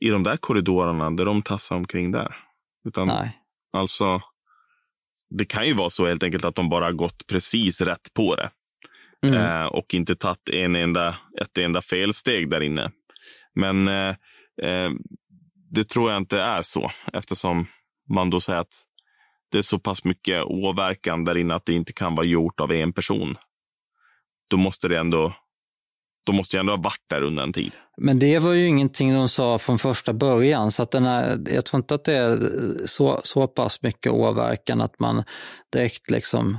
i 0.00 0.10
de 0.10 0.22
där 0.22 0.36
korridorerna 0.36 1.10
där 1.10 1.24
de 1.24 1.42
tassar 1.42 1.76
omkring 1.76 2.12
där. 2.12 2.36
Utan 2.88 3.08
Nej. 3.08 3.40
alltså, 3.72 4.20
det 5.30 5.44
kan 5.44 5.66
ju 5.66 5.72
vara 5.72 5.90
så 5.90 6.06
helt 6.06 6.22
enkelt 6.22 6.44
att 6.44 6.54
de 6.54 6.68
bara 6.68 6.92
gått 6.92 7.26
precis 7.26 7.80
rätt 7.80 8.14
på 8.14 8.34
det. 8.34 8.50
Mm. 9.26 9.62
eh, 9.62 9.66
och 9.66 9.94
inte 9.94 10.14
tagit 10.14 10.48
en 10.48 10.76
enda, 10.76 11.16
ett 11.42 11.58
enda 11.58 11.82
felsteg 11.82 12.50
där 12.50 12.60
inne. 12.60 12.90
Men 13.54 13.88
eh, 13.88 14.14
eh, 14.62 14.90
det 15.70 15.88
tror 15.88 16.10
jag 16.10 16.16
inte 16.16 16.40
är 16.40 16.62
så 16.62 16.90
eftersom 17.12 17.66
man 18.08 18.30
då 18.30 18.40
säger 18.40 18.60
att 18.60 18.82
det 19.52 19.58
är 19.58 19.62
så 19.62 19.78
pass 19.78 20.04
mycket 20.04 20.44
åverkan 20.44 21.24
där 21.24 21.36
inne 21.36 21.54
att 21.54 21.66
det 21.66 21.72
inte 21.72 21.92
kan 21.92 22.14
vara 22.14 22.26
gjort 22.26 22.60
av 22.60 22.72
en 22.72 22.92
person. 22.92 23.36
Då 24.50 24.56
måste 24.56 24.88
det 24.88 24.98
ändå, 24.98 25.34
då 26.26 26.32
måste 26.32 26.56
jag 26.56 26.60
ändå 26.60 26.72
ha 26.72 26.82
varit 26.82 27.04
där 27.10 27.22
under 27.22 27.42
en 27.42 27.52
tid. 27.52 27.72
Men 27.96 28.18
det 28.18 28.38
var 28.38 28.52
ju 28.52 28.66
ingenting 28.66 29.14
de 29.14 29.28
sa 29.28 29.58
från 29.58 29.78
första 29.78 30.12
början, 30.12 30.70
så 30.70 30.82
att 30.82 30.90
den 30.90 31.04
här, 31.04 31.38
jag 31.46 31.64
tror 31.64 31.78
inte 31.78 31.94
att 31.94 32.04
det 32.04 32.16
är 32.16 32.38
så, 32.86 33.20
så 33.24 33.46
pass 33.46 33.82
mycket 33.82 34.12
åverkan 34.12 34.80
att 34.80 34.98
man 34.98 35.24
direkt 35.72 36.10
liksom 36.10 36.58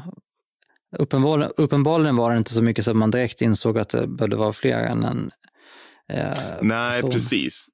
Uppenbarligen, 1.00 1.51
uppenbarligen 1.58 2.15
var 2.15 2.32
det 2.32 2.38
inte 2.38 2.53
så 2.53 2.62
mycket 2.62 2.86
så 2.86 2.91
att 2.91 2.98
man 2.98 3.12
direkt 3.12 3.41
insåg 3.41 3.77
att 3.79 3.89
det 3.89 4.08
behövde 4.08 4.36
vara 4.36 4.53
fler 4.53 4.77
än 4.79 5.03
en 5.03 5.31
eh, 6.14 6.38
Nej, 6.61 7.01
person. 7.01 7.11
precis. 7.11 7.68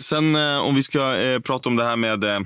Sen 0.00 0.36
eh, 0.36 0.58
om 0.58 0.74
vi 0.74 0.82
ska 0.82 1.20
eh, 1.20 1.40
prata 1.40 1.68
om 1.68 1.76
det 1.76 1.84
här 1.84 1.96
med 1.96 2.24
eh, 2.24 2.40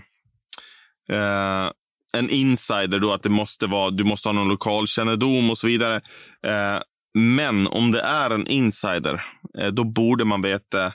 eh, 1.12 1.70
en 2.12 2.30
insider 2.30 2.98
då, 2.98 3.12
att 3.12 3.22
det 3.22 3.28
måste 3.28 3.66
vara, 3.66 3.90
du 3.90 4.04
måste 4.04 4.28
ha 4.28 4.32
någon 4.32 4.48
lokalkännedom 4.48 5.50
och 5.50 5.58
så 5.58 5.66
vidare. 5.66 5.96
Eh, 6.46 6.80
men 7.14 7.66
om 7.66 7.92
det 7.92 8.00
är 8.00 8.30
en 8.30 8.46
insider, 8.46 9.24
då 9.72 9.84
borde 9.84 10.24
man 10.24 10.42
veta 10.42 10.92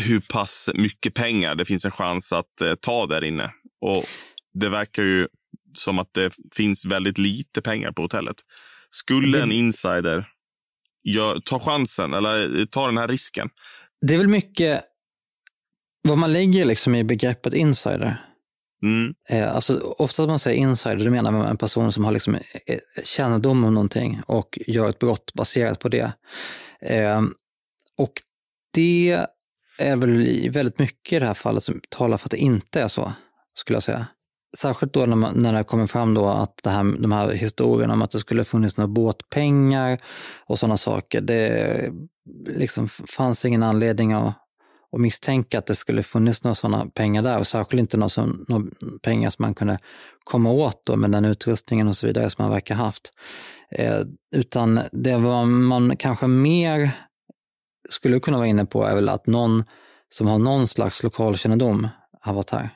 hur 0.00 0.20
pass 0.20 0.70
mycket 0.74 1.14
pengar 1.14 1.54
det 1.54 1.64
finns 1.64 1.84
en 1.84 1.90
chans 1.90 2.32
att 2.32 2.80
ta 2.80 3.06
där 3.06 3.24
inne. 3.24 3.50
Och 3.80 4.04
det 4.54 4.68
verkar 4.68 5.02
ju 5.02 5.28
som 5.74 5.98
att 5.98 6.14
det 6.14 6.32
finns 6.56 6.86
väldigt 6.86 7.18
lite 7.18 7.62
pengar 7.62 7.92
på 7.92 8.02
hotellet. 8.02 8.36
Skulle 8.90 9.38
Det- 9.38 9.42
en 9.42 9.52
insider 9.52 10.28
gör, 11.04 11.40
ta 11.40 11.60
chansen 11.60 12.12
eller 12.14 12.66
ta 12.66 12.86
den 12.86 12.98
här 12.98 13.08
risken? 13.08 13.48
Det 14.06 14.14
är 14.14 14.18
väl 14.18 14.28
mycket 14.28 14.84
vad 16.08 16.18
man 16.18 16.32
lägger 16.32 16.64
liksom 16.64 16.94
i 16.94 17.04
begreppet 17.04 17.54
insider. 17.54 18.16
Mm. 18.82 19.14
Eh, 19.28 19.54
alltså, 19.54 19.78
ofta 19.98 20.22
när 20.22 20.28
man 20.28 20.38
säger 20.38 20.58
insider, 20.58 21.04
då 21.04 21.10
menar 21.10 21.30
man 21.30 21.46
en 21.46 21.56
person 21.56 21.92
som 21.92 22.04
har 22.04 22.12
liksom 22.12 22.34
eh, 22.34 22.78
kännedom 23.04 23.64
om 23.64 23.74
någonting 23.74 24.20
och 24.26 24.58
gör 24.66 24.88
ett 24.88 24.98
brott 24.98 25.32
baserat 25.34 25.80
på 25.80 25.88
det. 25.88 26.12
Eh, 26.80 27.22
och 27.98 28.12
det 28.74 29.26
är 29.78 29.96
väl 29.96 30.50
väldigt 30.50 30.78
mycket 30.78 31.12
i 31.12 31.18
det 31.18 31.26
här 31.26 31.34
fallet 31.34 31.62
som 31.62 31.80
talar 31.88 32.16
för 32.16 32.26
att 32.26 32.30
det 32.30 32.36
inte 32.38 32.80
är 32.80 32.88
så, 32.88 33.12
skulle 33.54 33.76
jag 33.76 33.82
säga. 33.82 34.06
Särskilt 34.58 34.92
då 34.92 35.06
när, 35.06 35.16
man, 35.16 35.34
när 35.34 35.52
det 35.52 35.64
kommer 35.64 35.86
fram 35.86 36.14
då 36.14 36.26
att 36.26 36.60
det 36.62 36.70
här, 36.70 37.02
de 37.02 37.12
här 37.12 37.30
historierna 37.30 37.92
om 37.92 38.02
att 38.02 38.10
det 38.10 38.18
skulle 38.18 38.44
funnits 38.44 38.76
några 38.76 38.88
båtpengar 38.88 39.98
och 40.46 40.58
sådana 40.58 40.76
saker. 40.76 41.20
Det 41.20 41.92
liksom 42.46 42.88
fanns 42.88 43.44
ingen 43.44 43.62
anledning 43.62 44.12
att, 44.12 44.34
att 44.92 45.00
misstänka 45.00 45.58
att 45.58 45.66
det 45.66 45.74
skulle 45.74 46.02
funnits 46.02 46.44
några 46.44 46.54
sådana 46.54 46.86
pengar 46.86 47.22
där 47.22 47.38
och 47.38 47.46
särskilt 47.46 47.80
inte 47.80 47.96
några, 47.96 48.08
som, 48.08 48.44
några 48.48 48.66
pengar 49.02 49.30
som 49.30 49.42
man 49.42 49.54
kunde 49.54 49.78
komma 50.24 50.50
åt 50.50 50.82
då 50.86 50.96
med 50.96 51.10
den 51.10 51.24
utrustningen 51.24 51.88
och 51.88 51.96
så 51.96 52.06
vidare 52.06 52.30
som 52.30 52.42
man 52.44 52.52
verkar 52.52 52.74
haft. 52.74 53.12
Eh, 53.70 54.00
utan 54.34 54.80
det 54.92 55.16
var 55.16 55.44
man 55.44 55.96
kanske 55.96 56.26
mer 56.26 56.90
skulle 57.88 58.20
kunna 58.20 58.36
vara 58.36 58.46
inne 58.46 58.66
på 58.66 58.84
är 58.84 58.94
väl 58.94 59.08
att 59.08 59.26
någon 59.26 59.64
som 60.08 60.26
har 60.26 60.38
någon 60.38 60.68
slags 60.68 61.02
lokalkännedom 61.02 61.88
har 62.20 62.34
varit 62.34 62.50
här. 62.50 62.70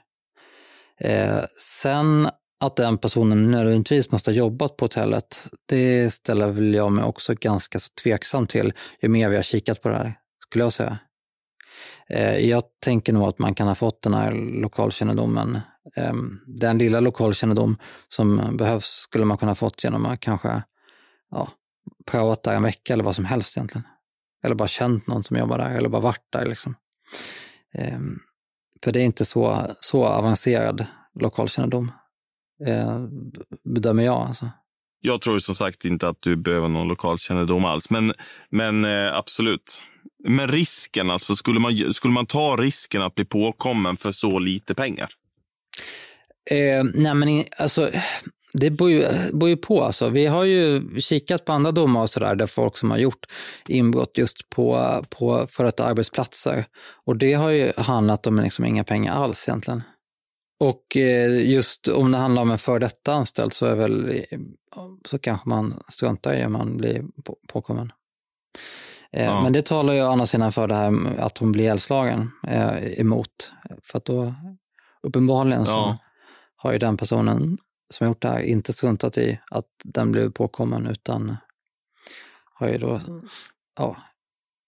Eh, 1.01 1.45
sen 1.59 2.29
att 2.61 2.77
den 2.77 2.99
personen 2.99 3.51
nödvändigtvis 3.51 4.11
måste 4.13 4.31
ha 4.31 4.37
jobbat 4.37 4.77
på 4.77 4.85
hotellet, 4.85 5.49
det 5.67 6.11
ställer 6.11 6.49
väl 6.49 6.75
jag 6.75 6.93
mig 6.93 7.05
också 7.05 7.35
ganska 7.35 7.79
så 7.79 7.93
tveksam 8.03 8.47
till 8.47 8.73
ju 9.03 9.09
mer 9.09 9.29
vi 9.29 9.37
har 9.37 9.43
kikat 9.43 9.83
på 9.83 9.89
det 9.89 9.97
här, 9.97 10.15
skulle 10.49 10.65
jag 10.65 10.73
säga. 10.73 10.99
Eh, 12.09 12.37
jag 12.37 12.63
tänker 12.85 13.13
nog 13.13 13.29
att 13.29 13.39
man 13.39 13.55
kan 13.55 13.69
ha 13.69 13.75
fått 13.75 14.03
den 14.03 14.15
här 14.15 14.33
lokalkännedomen, 14.61 15.61
ehm, 15.97 16.41
den 16.47 16.79
lilla 16.79 17.01
lokalkännedom 17.01 17.77
som 18.09 18.57
behövs 18.57 18.85
skulle 18.85 19.25
man 19.25 19.39
kunna 19.39 19.51
ha 19.51 19.57
fått 19.57 19.85
genom 19.85 20.07
att 20.07 20.21
kanske 20.21 20.63
ja, 21.31 21.49
praoat 22.07 22.43
där 22.43 22.55
en 22.55 22.63
vecka 22.63 22.93
eller 22.93 23.05
vad 23.05 23.17
som 23.17 23.25
helst 23.25 23.57
egentligen. 23.57 23.87
Eller 24.45 24.55
bara 24.55 24.69
känt 24.69 25.07
någon 25.07 25.25
som 25.25 25.37
jobbar 25.37 25.59
där 25.59 25.71
eller 25.71 25.89
bara 25.89 26.03
varit 26.03 26.27
där. 26.31 26.47
Liksom. 26.47 26.75
Ehm, 27.75 28.19
för 28.85 28.93
det 28.93 29.01
är 29.01 29.05
inte 29.05 29.25
så, 29.25 29.71
så 29.81 30.05
avancerad 30.05 30.87
lokalkännedom, 31.21 31.93
eh, 32.67 33.07
bedömer 33.65 34.03
jag. 34.03 34.27
Alltså. 34.27 34.51
Jag 35.01 35.21
tror 35.21 35.39
som 35.39 35.55
sagt 35.55 35.85
inte 35.85 36.09
att 36.09 36.17
du 36.21 36.37
behöver 36.37 36.69
någon 36.69 36.89
lokalkännedom 36.89 37.65
alls, 37.65 37.91
men, 37.91 38.13
men 38.51 38.85
eh, 38.85 39.17
absolut. 39.17 39.83
Men 40.29 40.49
risken, 40.49 41.11
alltså, 41.11 41.37
skulle 41.37 41.61
man, 41.61 41.93
skulle 41.93 42.15
man 42.15 42.27
ta 42.27 42.57
risken 42.57 43.03
att 43.03 43.15
bli 43.15 43.25
påkommen 43.25 43.97
för 43.97 44.13
så 44.13 44.39
lite 44.39 44.75
pengar? 44.75 45.09
Eh, 46.51 46.85
nej 46.95 47.15
men 47.15 47.45
alltså, 47.59 47.91
det 48.61 48.71
beror 48.71 48.91
ju, 48.91 49.01
beror 49.33 49.49
ju 49.49 49.57
på. 49.57 49.83
Alltså. 49.85 50.09
Vi 50.09 50.27
har 50.27 50.45
ju 50.45 50.83
kikat 51.01 51.45
på 51.45 51.53
andra 51.53 51.73
domar 51.73 52.01
och 52.03 52.11
sådär, 52.11 52.35
där 52.35 52.47
folk 52.47 52.77
som 52.79 52.91
har 52.91 52.99
gjort 52.99 53.27
inbrott 53.69 54.19
just 54.19 54.51
på, 54.51 55.03
på 55.11 55.47
för 55.51 55.65
ett 55.65 55.81
arbetsplatser. 55.81 56.67
Och 57.05 57.17
det 57.17 57.33
har 57.35 57.51
ju 57.51 57.73
handlat 57.77 58.27
om 58.27 58.37
liksom 58.37 58.65
inga 58.65 58.85
pengar 58.85 59.15
alls 59.15 59.49
egentligen. 59.49 59.83
Och 60.61 60.97
eh, 60.97 61.49
just 61.51 61.89
om 61.89 62.13
det 62.13 62.19
handlar 62.19 62.43
om 62.43 62.51
en 62.51 62.59
före 62.59 62.79
detta 62.79 63.13
anställd 63.13 63.53
så 63.53 63.67
är 63.67 63.75
väl, 63.75 64.09
eh, 64.31 64.39
så 65.09 65.19
kanske 65.19 65.49
man 65.49 65.83
struntar 65.89 66.35
i 66.35 66.45
om 66.47 66.53
man 66.53 66.77
blir 66.77 67.03
på, 67.25 67.37
påkommen. 67.49 67.93
Eh, 69.13 69.25
Ja. 69.25 69.43
Men 69.43 69.53
det 69.53 69.67
talar 69.67 69.95
ju 69.95 70.03
å 70.03 70.07
andra 70.11 70.27
sidan 70.27 70.53
för 70.53 70.67
det 70.69 70.75
här 70.75 71.19
att 71.19 71.39
hon 71.39 71.53
blir 71.53 71.65
ihjälslagen 71.65 72.31
eh, 72.49 73.01
emot. 73.01 73.53
För 73.83 73.99
att 73.99 74.05
då 74.05 74.35
uppenbarligen 75.03 75.67
så 75.67 75.73
Ja. 75.73 75.99
har 76.57 76.73
ju 76.73 76.79
den 76.79 76.97
personen 76.97 77.59
som 77.91 78.05
har 78.05 78.11
gjort 78.11 78.23
det 78.23 78.29
här 78.29 78.41
inte 78.43 78.73
struntat 78.73 79.19
i 79.19 79.41
att 79.51 79.67
den 79.85 80.13
blev 80.13 80.31
påkommen 80.31 80.87
utan 80.87 81.37
har 82.55 82.69
ju 82.69 82.79
då 82.79 83.01
ja, 83.77 83.97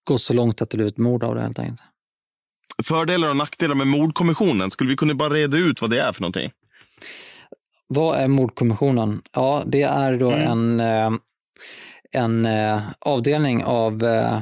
gått 0.04 0.22
så 0.22 0.34
långt 0.34 0.62
att 0.62 0.70
det 0.70 0.76
blivit 0.76 0.98
mord 0.98 1.24
av 1.24 1.34
det 1.34 1.40
helt 1.40 1.58
enkelt. 1.58 1.80
Fördelar 2.82 3.28
och 3.28 3.36
nackdelar 3.36 3.74
med 3.74 3.86
mordkommissionen. 3.86 4.70
Skulle 4.70 4.90
vi 4.90 4.96
kunna 4.96 5.14
bara 5.14 5.34
reda 5.34 5.56
ut 5.56 5.80
vad 5.80 5.90
det 5.90 6.00
är 6.00 6.12
för 6.12 6.20
någonting? 6.20 6.50
Vad 7.86 8.16
är 8.16 8.28
mordkommissionen? 8.28 9.22
Ja, 9.32 9.62
det 9.66 9.82
är 9.82 10.18
då 10.18 10.30
mm. 10.30 10.48
en, 10.48 10.80
eh, 10.80 11.20
en 12.12 12.46
eh, 12.46 12.82
avdelning 12.98 13.64
av 13.64 14.04
eh, 14.04 14.40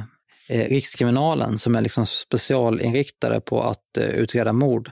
Rikskriminalen 0.49 1.57
som 1.57 1.75
är 1.75 1.81
liksom 1.81 2.05
specialinriktade 2.05 3.41
på 3.41 3.63
att 3.63 3.97
utreda 3.97 4.53
mord 4.53 4.91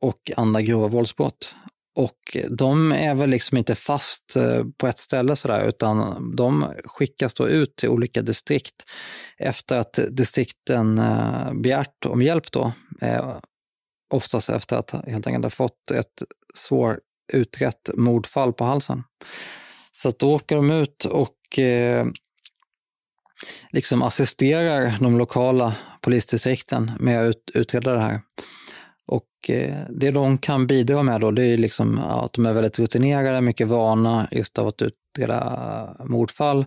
och 0.00 0.30
andra 0.36 0.62
grova 0.62 0.88
våldsbrott. 0.88 1.56
Och 1.98 2.36
de 2.50 2.92
är 2.92 3.14
väl 3.14 3.30
liksom 3.30 3.58
inte 3.58 3.74
fast 3.74 4.36
eh, 4.36 4.64
på 4.78 4.86
ett 4.86 4.98
ställe 4.98 5.36
sådär, 5.36 5.68
utan 5.68 6.30
de 6.36 6.64
skickas 6.84 7.34
då 7.34 7.48
ut 7.48 7.76
till 7.76 7.88
olika 7.88 8.22
distrikt 8.22 8.74
efter 9.38 9.78
att 9.78 9.98
distrikten 10.10 10.98
eh, 10.98 11.52
begärt 11.52 12.06
om 12.06 12.22
hjälp 12.22 12.52
då. 12.52 12.72
Eh, 13.00 13.36
oftast 14.14 14.48
efter 14.48 14.76
att 14.76 14.90
helt 14.90 15.26
enkelt 15.26 15.44
ha 15.44 15.50
fått 15.50 15.90
ett 15.90 16.22
svår 16.54 17.00
utrett 17.32 17.90
mordfall 17.94 18.52
på 18.52 18.64
halsen. 18.64 19.02
Så 19.92 20.08
att 20.08 20.18
då 20.18 20.34
åker 20.34 20.56
de 20.56 20.70
ut 20.70 21.04
och 21.04 21.58
liksom 23.70 24.02
assisterar 24.02 24.94
de 25.00 25.18
lokala 25.18 25.76
polisdistrikten 26.00 26.92
med 27.00 27.28
att 27.28 27.50
utreda 27.54 27.92
det 27.92 28.00
här. 28.00 28.20
Och 29.08 29.50
eh, 29.50 29.84
det 29.90 30.10
de 30.10 30.38
kan 30.38 30.66
bidra 30.66 31.02
med 31.02 31.20
då, 31.20 31.30
det 31.30 31.44
är 31.44 31.56
liksom 31.56 31.98
att 31.98 32.32
de 32.32 32.46
är 32.46 32.52
väldigt 32.52 32.78
rutinerade, 32.78 33.40
mycket 33.40 33.66
vana 33.66 34.28
just 34.30 34.58
av 34.58 34.68
att 34.68 34.82
utreda 34.82 35.96
mordfall 36.04 36.64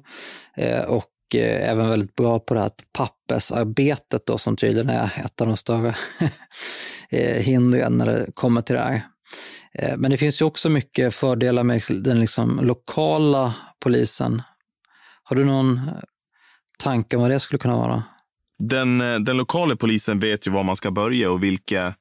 eh, 0.58 0.82
och 0.82 1.36
eh, 1.36 1.70
även 1.70 1.90
väldigt 1.90 2.16
bra 2.16 2.40
på 2.40 2.54
det 2.54 2.60
här 2.60 2.72
pappersarbetet 2.98 4.26
då, 4.26 4.38
som 4.38 4.58
tydligen 4.58 4.90
är 4.90 5.24
ett 5.26 5.42
av 5.42 5.48
de 5.48 5.58
större 5.58 5.96
hindren 7.40 7.98
när 7.98 8.06
det 8.06 8.28
kommer 8.34 8.62
till 8.62 8.76
det 8.76 8.82
här. 8.82 9.02
Men 9.98 10.12
det 10.12 10.18
finns 10.18 10.42
ju 10.42 10.46
också 10.46 10.70
mycket 10.70 11.16
fördelar 11.16 11.64
med 11.64 11.82
den 11.90 12.20
liksom 12.20 12.60
lokala 12.64 13.54
polisen. 13.80 14.42
Har 15.24 15.36
du 15.36 15.46
någon 15.46 15.90
tanke 16.80 17.16
om 17.16 17.22
vad 17.22 17.32
det 17.32 17.40
skulle 17.40 17.60
kunna 17.60 17.78
vara? 17.78 18.04
Den, 18.60 18.98
den 19.00 19.38
lokala 19.38 19.76
polisen 19.76 20.20
vet 20.20 20.48
ju 20.48 20.52
var 20.52 20.64
man 20.64 20.76
ska 20.76 20.92
börja 20.92 21.32
och 21.32 21.44
vilka, 21.44 21.94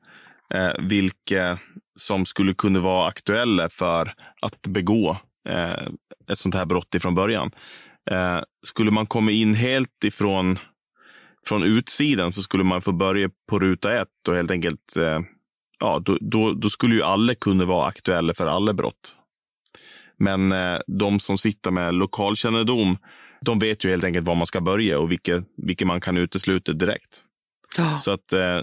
eh, 0.55 0.73
vilka 0.79 1.59
som 1.97 2.27
skulle 2.27 2.55
kunna 2.55 2.81
vara 2.81 3.09
aktuella 3.09 3.69
för 3.69 4.13
att 4.43 4.63
begå 4.67 5.17
eh, 5.49 5.87
ett 6.31 6.39
sånt 6.39 6.55
här 6.55 6.67
brott 6.67 6.95
ifrån 6.95 7.15
början. 7.15 7.51
Eh, 8.11 8.41
skulle 8.67 8.91
man 8.91 9.07
komma 9.07 9.31
in 9.31 9.55
helt 9.55 10.05
ifrån 10.05 10.59
från 11.47 11.63
utsidan 11.63 12.33
så 12.33 12.43
skulle 12.43 12.65
man 12.65 12.83
få 12.83 12.93
börja 12.93 13.31
på 13.49 13.59
ruta 13.59 14.01
ett 14.01 14.29
och 14.29 14.35
helt 14.35 14.51
enkelt 14.51 14.95
ja, 15.81 15.99
då, 16.05 16.19
då, 16.21 16.53
då, 16.53 16.69
skulle 16.69 16.95
ju 16.95 17.03
alla 17.03 17.35
kunna 17.35 17.65
vara 17.65 17.87
aktuella 17.87 18.35
för 18.35 18.47
alla 18.47 18.75
brott. 18.75 19.17
Men 20.17 20.53
eh, 20.53 20.79
de 20.87 21.21
som 21.21 21.39
sitter 21.39 21.71
med 21.71 21.95
lokalkännedom, 21.95 22.99
de 23.41 23.59
vet 23.59 23.85
ju 23.85 23.91
helt 23.91 24.05
enkelt 24.05 24.27
var 24.27 24.35
man 24.35 24.47
ska 24.47 24.61
börja 24.61 24.99
och 24.99 25.11
vilka, 25.11 25.43
vilka 25.57 25.87
man 25.87 26.01
kan 26.01 26.17
utesluta 26.17 26.73
direkt. 26.73 27.25
Ja. 27.77 27.99
Så 27.99 28.11
att 28.11 28.33
eh, 28.33 28.61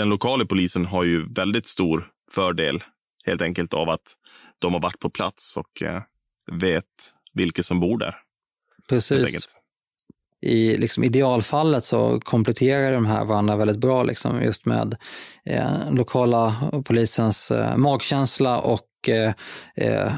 den 0.00 0.08
lokala 0.08 0.46
polisen 0.46 0.86
har 0.86 1.04
ju 1.04 1.32
väldigt 1.32 1.66
stor 1.66 2.08
fördel 2.30 2.82
helt 3.24 3.42
enkelt 3.42 3.74
av 3.74 3.88
att 3.88 4.14
de 4.58 4.72
har 4.72 4.80
varit 4.80 4.98
på 4.98 5.10
plats 5.10 5.56
och 5.56 5.82
eh, 5.82 6.02
vet 6.52 6.84
vilka 7.34 7.62
som 7.62 7.80
bor 7.80 7.98
där. 7.98 8.16
Precis 8.88 9.54
i 10.42 10.76
liksom 10.76 11.04
idealfallet 11.04 11.84
så 11.84 12.20
kompletterar 12.20 12.92
de 12.92 13.06
här 13.06 13.24
varandra 13.24 13.56
väldigt 13.56 13.78
bra, 13.78 14.02
liksom, 14.02 14.42
just 14.42 14.66
med 14.66 14.96
eh, 15.44 15.92
lokala 15.92 16.70
polisens 16.84 17.50
eh, 17.50 17.76
magkänsla 17.76 18.58
och 18.60 19.08
eh, 19.08 19.32
eh, 19.76 20.12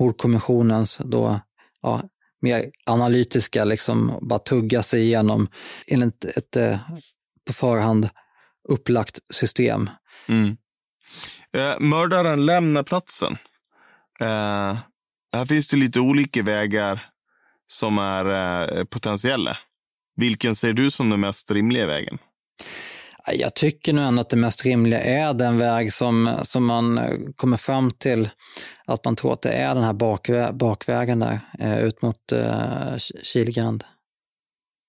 mordkommissionens 0.00 1.00
då, 1.04 1.40
ja, 1.82 2.02
mer 2.40 2.70
analytiska, 2.86 3.64
liksom, 3.64 4.18
bara 4.20 4.38
tugga 4.38 4.82
sig 4.82 5.02
igenom 5.02 5.48
enligt 5.86 6.24
ett, 6.24 6.36
ett 6.36 6.56
eh, 6.56 6.78
på 7.46 7.52
förhand 7.52 8.08
upplagt 8.68 9.18
system. 9.30 9.90
Mm. 10.28 10.56
Eh, 11.56 11.80
mördaren 11.80 12.46
lämnar 12.46 12.82
platsen. 12.82 13.36
Eh, 14.20 14.78
här 15.32 15.46
finns 15.46 15.68
det 15.68 15.76
lite 15.76 16.00
olika 16.00 16.42
vägar 16.42 17.08
som 17.66 17.98
är 17.98 18.26
eh, 18.78 18.84
potentiella. 18.84 19.58
Vilken 20.16 20.56
ser 20.56 20.72
du 20.72 20.90
som 20.90 21.10
den 21.10 21.20
mest 21.20 21.50
rimliga 21.50 21.86
vägen? 21.86 22.18
Jag 23.26 23.54
tycker 23.54 23.92
nog 23.92 24.04
ändå 24.04 24.20
att 24.20 24.30
det 24.30 24.36
mest 24.36 24.64
rimliga 24.64 25.00
är 25.00 25.34
den 25.34 25.58
väg 25.58 25.92
som, 25.92 26.38
som 26.42 26.64
man 26.64 26.98
eh, 26.98 27.18
kommer 27.36 27.56
fram 27.56 27.90
till 27.90 28.30
att 28.84 29.04
man 29.04 29.16
tror 29.16 29.32
att 29.32 29.42
det 29.42 29.52
är 29.52 29.74
den 29.74 29.84
här 29.84 29.92
bakvä 29.92 30.52
bakvägen 30.52 31.18
där, 31.18 31.40
eh, 31.58 31.78
ut 31.78 32.02
mot 32.02 32.32
eh, 32.32 32.96
Kilgrand. 33.22 33.84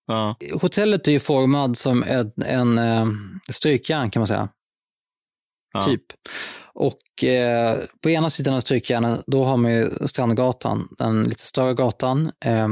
Ja. 0.08 0.36
Hotellet 0.62 1.08
är 1.08 1.12
ju 1.12 1.20
formad 1.20 1.78
som 1.78 2.04
en, 2.04 2.32
en 2.46 2.78
eh, 2.78 3.08
strykjärn 3.52 4.10
kan 4.10 4.20
man 4.20 4.28
säga. 4.28 4.50
Ja. 5.74 5.86
Typ. 5.86 6.04
Och 6.74 7.24
eh, 7.24 7.80
på 8.04 8.10
ena 8.10 8.30
sidan 8.30 8.54
av 8.54 8.60
strykjärnet, 8.60 9.24
då 9.28 9.44
har 9.44 9.58
man 9.58 9.72
ju 9.72 10.08
Strandgatan, 10.08 10.88
den 10.98 11.24
lite 11.24 11.44
större 11.44 11.74
gatan. 11.74 12.32
Eh, 12.46 12.68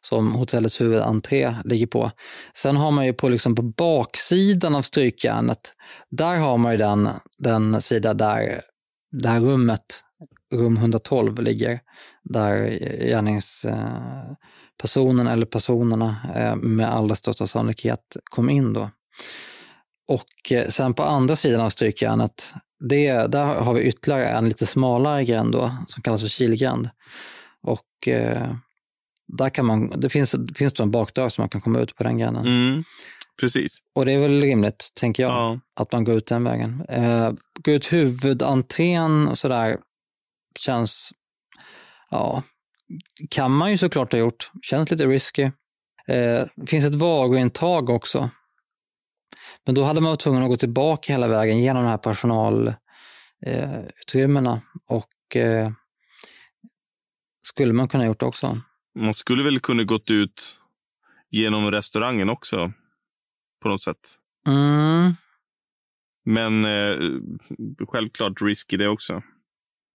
som 0.00 0.32
hotellets 0.32 0.80
huvudentré 0.80 1.54
ligger 1.64 1.86
på. 1.86 2.10
Sen 2.54 2.76
har 2.76 2.90
man 2.90 3.06
ju 3.06 3.12
på, 3.12 3.28
liksom 3.28 3.54
på 3.54 3.62
baksidan 3.62 4.74
av 4.74 4.82
strykjärnet, 4.82 5.72
där 6.10 6.38
har 6.38 6.56
man 6.58 6.72
ju 6.72 6.78
den, 6.78 7.08
den 7.38 7.82
sida 7.82 8.14
där 8.14 8.62
det 9.12 9.28
här 9.28 9.40
rummet, 9.40 10.02
rum 10.54 10.76
112, 10.76 11.42
ligger. 11.42 11.80
Där 12.22 12.70
gärningspersonen 13.06 15.26
eller 15.26 15.46
personerna 15.46 16.16
eh, 16.36 16.56
med 16.56 16.94
allra 16.94 17.14
största 17.14 17.46
sannolikhet 17.46 18.16
kom 18.24 18.50
in 18.50 18.72
då. 18.72 18.90
Och 20.08 20.52
eh, 20.52 20.68
sen 20.68 20.94
på 20.94 21.02
andra 21.02 21.36
sidan 21.36 21.60
av 21.60 21.70
strykjärnet, 21.70 22.54
det, 22.80 23.12
där 23.12 23.44
har 23.44 23.74
vi 23.74 23.82
ytterligare 23.82 24.28
en 24.28 24.48
lite 24.48 24.66
smalare 24.66 25.24
gränd 25.24 25.52
då, 25.52 25.76
som 25.88 26.02
kallas 26.02 26.20
för 26.20 26.28
kilgränd. 26.28 26.90
Och 27.62 28.08
eh, 28.08 28.52
där 29.28 29.48
kan 29.48 29.66
man, 29.66 30.00
det 30.00 30.08
finns, 30.08 30.34
finns 30.54 30.74
det 30.74 30.82
en 30.82 30.90
bakdörr 30.90 31.28
som 31.28 31.42
man 31.42 31.48
kan 31.48 31.60
komma 31.60 31.78
ut 31.78 31.96
på 31.96 32.04
den 32.04 32.18
gränden. 32.18 32.46
Mm, 32.46 32.84
precis. 33.40 33.78
Och 33.94 34.06
det 34.06 34.12
är 34.12 34.18
väl 34.18 34.40
rimligt, 34.40 34.88
tänker 34.94 35.22
jag, 35.22 35.32
ja. 35.32 35.60
att 35.76 35.92
man 35.92 36.04
går 36.04 36.16
ut 36.16 36.26
den 36.26 36.44
vägen. 36.44 36.84
Eh, 36.88 37.32
gå 37.64 37.70
ut 37.70 37.92
huvudentrén 37.92 39.28
och 39.28 39.38
sådär 39.38 39.78
känns, 40.58 41.12
ja, 42.10 42.42
kan 43.30 43.52
man 43.52 43.70
ju 43.70 43.78
såklart 43.78 44.12
ha 44.12 44.18
gjort. 44.18 44.50
Känns 44.62 44.90
lite 44.90 45.06
risky. 45.06 45.50
Eh, 46.08 46.46
finns 46.66 46.84
ett 46.84 46.94
varuintag 46.94 47.90
också. 47.90 48.30
Men 49.64 49.74
då 49.74 49.84
hade 49.84 50.00
man 50.00 50.10
varit 50.10 50.20
tvungen 50.20 50.42
att 50.42 50.48
gå 50.48 50.56
tillbaka 50.56 51.12
hela 51.12 51.28
vägen 51.28 51.58
genom 51.58 51.82
de 51.82 51.88
här 51.88 51.98
personalutrymmena 51.98 54.52
eh, 54.52 54.58
och 54.86 55.36
eh, 55.36 55.70
skulle 57.42 57.72
man 57.72 57.88
kunna 57.88 58.06
gjort 58.06 58.22
också. 58.22 58.60
Man 58.98 59.14
skulle 59.14 59.42
väl 59.42 59.60
kunna 59.60 59.84
gått 59.84 60.10
ut 60.10 60.60
genom 61.30 61.70
restaurangen 61.70 62.28
också 62.28 62.72
på 63.62 63.68
något 63.68 63.82
sätt. 63.82 64.16
Mm. 64.46 65.12
Men 66.24 66.64
eh, 66.64 66.98
självklart 67.88 68.42
risk 68.42 68.72
i 68.72 68.76
det 68.76 68.88
också. 68.88 69.22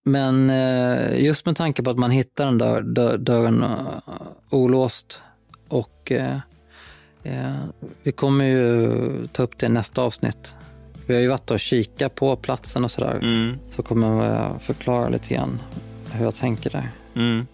Men 0.04 0.50
eh, 0.50 1.24
just 1.24 1.46
med 1.46 1.56
tanke 1.56 1.82
på 1.82 1.90
att 1.90 1.98
man 1.98 2.10
hittar 2.10 2.44
den 2.44 2.58
där 2.58 2.82
dör, 2.82 3.18
dörren 3.18 3.62
uh, 3.62 3.98
olåst 4.50 5.22
och 5.68 6.12
eh, 6.12 6.38
eh, 7.22 7.52
vi 8.02 8.12
kommer 8.12 8.44
ju 8.44 9.26
ta 9.32 9.42
upp 9.42 9.58
det 9.58 9.66
i 9.66 9.68
nästa 9.68 10.02
avsnitt. 10.02 10.54
Vi 11.06 11.14
har 11.14 11.22
ju 11.22 11.28
varit 11.28 11.50
och 11.50 11.60
kikat 11.60 12.14
på 12.14 12.36
platsen 12.36 12.84
och 12.84 12.90
sådär. 12.90 13.18
Mm. 13.22 13.58
Så 13.70 13.82
kommer 13.82 14.24
jag 14.24 14.62
förklara 14.62 15.08
lite 15.08 15.34
grann 15.34 15.60
hur 16.12 16.24
jag 16.24 16.34
tänker 16.34 16.70
där. 16.70 16.88
Mm. 17.16 17.46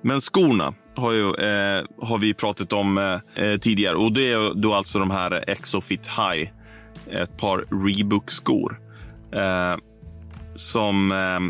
Men 0.00 0.20
skorna 0.20 0.74
har, 0.96 1.12
ju, 1.12 1.26
eh, 1.28 1.84
har 1.98 2.18
vi 2.18 2.34
pratat 2.34 2.72
om 2.72 2.98
eh, 2.98 3.56
tidigare 3.60 3.96
och 3.96 4.12
det 4.12 4.32
är 4.32 4.54
då 4.54 4.74
alltså 4.74 4.98
de 4.98 5.10
här 5.10 5.50
Exofit 5.50 6.06
High. 6.06 6.50
Ett 7.10 7.36
par 7.36 7.84
Reebok-skor 7.84 8.80
eh, 9.32 9.76
som 10.54 11.12
eh, 11.12 11.40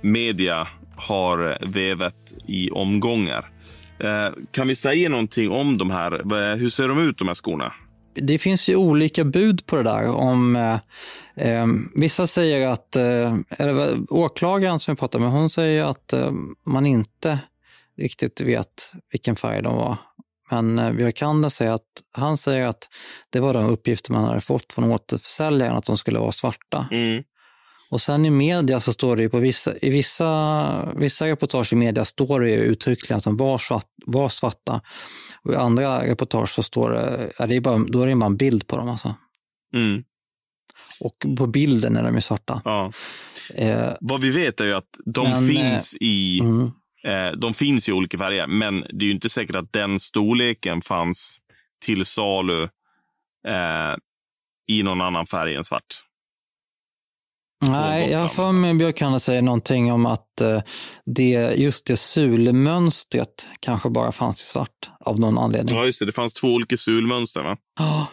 media 0.00 0.68
har 0.96 1.66
vevat 1.66 2.34
i 2.46 2.70
omgångar. 2.70 3.50
Eh, 3.98 4.34
kan 4.50 4.68
vi 4.68 4.74
säga 4.74 5.08
någonting 5.08 5.50
om 5.50 5.78
de 5.78 5.90
här? 5.90 6.10
Hur 6.56 6.68
ser 6.68 6.88
de 6.88 6.98
ut 6.98 7.18
de 7.18 7.28
här 7.28 7.34
skorna? 7.34 7.72
Det 8.14 8.38
finns 8.38 8.68
ju 8.68 8.76
olika 8.76 9.24
bud 9.24 9.66
på 9.66 9.76
det 9.76 9.82
där. 9.82 10.06
Om, 10.06 10.56
eh, 10.56 10.78
eh 11.36 11.66
vissa 11.94 12.26
säger 12.26 12.68
att, 12.68 12.96
eh, 12.96 13.36
eller 13.48 14.12
åklagaren 14.12 14.78
som 14.78 14.92
jag 14.92 14.98
pratade 14.98 15.24
med, 15.24 15.32
hon 15.32 15.50
säger 15.50 15.84
att 15.84 16.12
eh, 16.12 16.32
man 16.66 16.86
inte 16.86 17.38
riktigt 17.98 18.40
vet 18.40 18.92
vilken 19.12 19.36
färg 19.36 19.62
de 19.62 19.76
var. 19.76 19.96
Men 20.50 20.78
eh, 20.78 20.92
Björkander 20.92 21.48
säger 21.48 21.72
att 21.72 21.86
han 22.12 22.36
säger 22.36 22.66
att 22.66 22.88
det 23.30 23.40
var 23.40 23.54
de 23.54 23.66
uppgifter 23.66 24.12
man 24.12 24.24
hade 24.24 24.40
fått 24.40 24.72
från 24.72 24.92
återförsäljaren 24.92 25.76
att 25.76 25.86
de 25.86 25.96
skulle 25.98 26.18
vara 26.18 26.32
svarta. 26.32 26.88
Mm. 26.90 27.22
Och 27.90 28.00
sen 28.00 28.24
i 28.24 28.30
media 28.30 28.80
så 28.80 28.92
står 28.92 29.16
det 29.16 29.22
ju 29.22 29.28
på 29.28 29.38
vissa, 29.38 29.78
i 29.82 29.90
vissa, 29.90 30.92
vissa 30.96 31.26
reportage 31.26 31.72
i 31.72 31.76
media 31.76 32.04
står 32.04 32.40
det 32.40 32.50
ju 32.50 32.56
uttryckligen 32.56 33.18
att 33.18 33.24
de 33.24 33.36
var, 33.36 33.58
svart, 33.58 33.86
var 34.06 34.28
svarta. 34.28 34.80
Och 35.42 35.52
i 35.52 35.56
andra 35.56 36.06
reportage 36.06 36.48
så 36.48 36.62
står 36.62 36.90
det, 36.90 37.32
ja, 37.38 37.46
det 37.46 37.56
är 37.56 37.60
bara, 37.60 37.78
då 37.78 38.02
är 38.02 38.06
det 38.06 38.16
bara 38.16 38.26
en 38.26 38.36
bild 38.36 38.66
på 38.66 38.76
dem 38.76 38.88
alltså. 38.88 39.14
Mm. 39.74 40.04
Och 41.00 41.36
på 41.38 41.46
bilden 41.46 41.96
är 41.96 42.02
de 42.02 42.14
ju 42.14 42.20
svarta. 42.20 42.62
Ja. 42.64 42.92
Eh, 43.54 43.92
Vad 44.00 44.20
vi 44.20 44.30
vet 44.30 44.60
är 44.60 44.64
ju 44.64 44.72
att 44.72 44.98
de 45.04 45.30
Men, 45.30 45.48
finns 45.48 45.94
i 46.00 46.40
mm, 46.40 46.62
eh, 46.62 46.70
de 47.36 47.54
finns 47.54 47.88
i 47.88 47.92
olika 47.92 48.18
färger, 48.18 48.46
men 48.46 48.80
det 48.80 49.04
är 49.04 49.06
ju 49.06 49.12
inte 49.12 49.28
säkert 49.28 49.56
att 49.56 49.72
den 49.72 50.00
storleken 50.00 50.82
fanns 50.82 51.38
till 51.84 52.06
salu 52.06 52.62
eh, 53.48 53.96
i 54.68 54.82
någon 54.82 55.00
annan 55.00 55.26
färg 55.26 55.54
än 55.54 55.64
svart. 55.64 56.02
nej, 57.62 58.10
jag 58.10 58.18
har 58.18 58.28
för 58.28 58.52
mig 58.52 58.74
Björkander 58.74 59.18
säger 59.18 59.42
någonting 59.42 59.92
om 59.92 60.06
att 60.06 60.40
eh, 60.40 60.62
det, 61.06 61.54
just 61.56 61.86
det 61.86 61.96
sulmönstret 61.96 63.48
kanske 63.60 63.90
bara 63.90 64.12
fanns 64.12 64.42
i 64.42 64.44
svart 64.44 64.90
av 65.00 65.20
någon 65.20 65.38
anledning. 65.38 65.76
Ja, 65.76 65.84
just 65.84 65.98
det. 65.98 66.06
Det 66.06 66.12
fanns 66.12 66.34
två 66.34 66.48
olika 66.48 66.76
sulmönster. 66.76 67.42
Va? 67.42 67.56
Ja, 67.78 68.06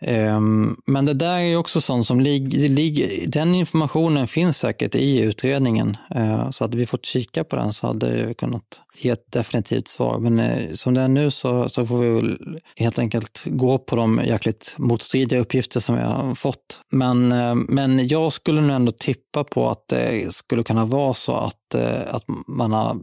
Ehm, 0.00 0.76
men 0.86 1.06
det 1.06 1.14
där 1.14 1.34
är 1.34 1.40
ju 1.40 1.56
också 1.56 1.80
sånt 1.80 2.06
som 2.06 2.20
ligger, 2.20 3.26
den 3.26 3.54
informationen 3.54 4.26
finns 4.26 4.58
säkert 4.58 4.94
i 4.94 5.20
utredningen. 5.20 5.96
Ehm, 6.14 6.52
så 6.52 6.64
hade 6.64 6.78
vi 6.78 6.86
fått 6.86 7.04
kika 7.04 7.44
på 7.44 7.56
den 7.56 7.72
så 7.72 7.86
hade 7.86 8.26
vi 8.26 8.34
kunnat 8.34 8.82
ge 8.94 9.10
ett 9.10 9.32
definitivt 9.32 9.88
svar. 9.88 10.18
Men 10.18 10.40
eh, 10.40 10.72
som 10.74 10.94
det 10.94 11.00
är 11.00 11.08
nu 11.08 11.30
så, 11.30 11.68
så 11.68 11.86
får 11.86 11.98
vi 11.98 12.08
väl 12.08 12.38
helt 12.76 12.98
enkelt 12.98 13.42
gå 13.46 13.78
på 13.78 13.96
de 13.96 14.20
jäkligt 14.24 14.74
motstridiga 14.78 15.40
uppgifter 15.40 15.80
som 15.80 15.94
vi 15.94 16.02
har 16.02 16.34
fått. 16.34 16.80
Men, 16.90 17.32
ehm, 17.32 17.66
men 17.68 18.08
jag 18.08 18.32
skulle 18.32 18.60
nog 18.60 18.76
ändå 18.76 18.92
tippa 18.92 19.44
på 19.44 19.70
att 19.70 19.88
det 19.88 20.34
skulle 20.34 20.62
kunna 20.62 20.84
vara 20.84 21.14
så 21.14 21.34
att, 21.34 21.74
eh, 21.74 22.14
att 22.14 22.24
man 22.46 22.72
har 22.72 22.96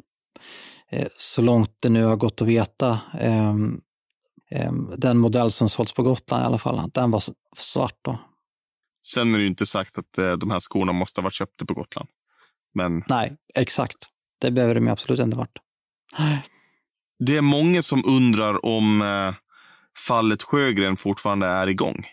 eh, 0.91 1.07
så 1.17 1.41
långt 1.41 1.71
det 1.79 1.89
nu 1.89 2.03
har 2.03 2.15
gått 2.15 2.41
att 2.41 2.47
veta, 2.47 2.99
den 4.97 5.17
modell 5.17 5.51
som 5.51 5.69
sålts 5.69 5.93
på 5.93 6.03
Gotland 6.03 6.43
i 6.43 6.45
alla 6.45 6.57
fall, 6.57 6.89
den 6.93 7.11
var 7.11 7.23
svart 7.57 7.97
då. 8.01 8.19
Sen 9.05 9.33
är 9.33 9.37
det 9.37 9.41
ju 9.41 9.49
inte 9.49 9.65
sagt 9.65 9.97
att 9.97 10.17
eh, 10.17 10.31
de 10.31 10.51
här 10.51 10.59
skorna 10.59 10.91
måste 10.91 11.21
ha 11.21 11.23
varit 11.23 11.33
köpta 11.33 11.65
på 11.65 11.73
Gotland. 11.73 12.09
Men 12.73 13.03
Nej, 13.07 13.37
exakt. 13.55 13.97
Det 14.41 14.51
behöver 14.51 14.75
de 14.75 14.85
ju 14.85 14.91
absolut 14.91 15.19
inte 15.19 15.37
varit. 15.37 15.57
Det 17.19 17.37
är 17.37 17.41
många 17.41 17.81
som 17.81 18.03
undrar 18.05 18.65
om 18.65 19.01
eh, 19.01 19.33
fallet 20.07 20.43
Sjögren 20.43 20.97
fortfarande 20.97 21.47
är 21.47 21.67
igång. 21.67 22.05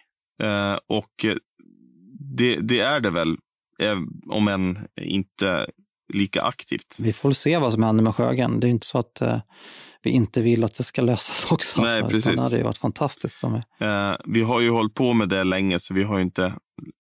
Eh, 0.43 0.79
och 0.87 1.27
det, 2.37 2.57
det 2.57 2.81
är 2.81 3.01
det 3.01 3.11
väl, 3.11 3.37
om 4.27 4.49
än 4.49 4.79
inte 5.01 5.67
lika 6.13 6.43
aktivt. 6.43 6.97
Vi 6.99 7.13
får 7.13 7.31
se 7.31 7.59
vad 7.59 7.73
som 7.73 7.83
händer 7.83 8.05
med 8.05 8.15
Sjögren. 8.15 8.61
Det 8.61 8.67
är 8.67 8.71
inte 8.71 8.87
så 8.87 8.99
att 8.99 9.23
vi 10.03 10.11
inte 10.11 10.43
vill 10.43 10.65
att 10.65 10.75
det 10.75 10.85
ska 10.85 11.03
lösas 11.03 11.47
också. 11.53 11.83
Nej, 11.83 11.99
Utan 11.99 12.11
precis. 12.11 12.35
Det 12.37 12.43
hade 12.43 12.57
ju 12.57 12.63
varit 12.63 12.79
fantastiskt. 12.79 13.45
Om 13.45 13.53
vi... 13.53 13.87
Eh, 13.87 14.15
vi 14.25 14.43
har 14.43 14.61
ju 14.61 14.71
hållit 14.71 14.95
på 14.95 15.13
med 15.13 15.29
det 15.29 15.45
länge, 15.45 15.81
så 15.81 15.95
vi 15.95 16.05
har 16.05 16.17
ju 16.17 16.23
inte, 16.25 16.55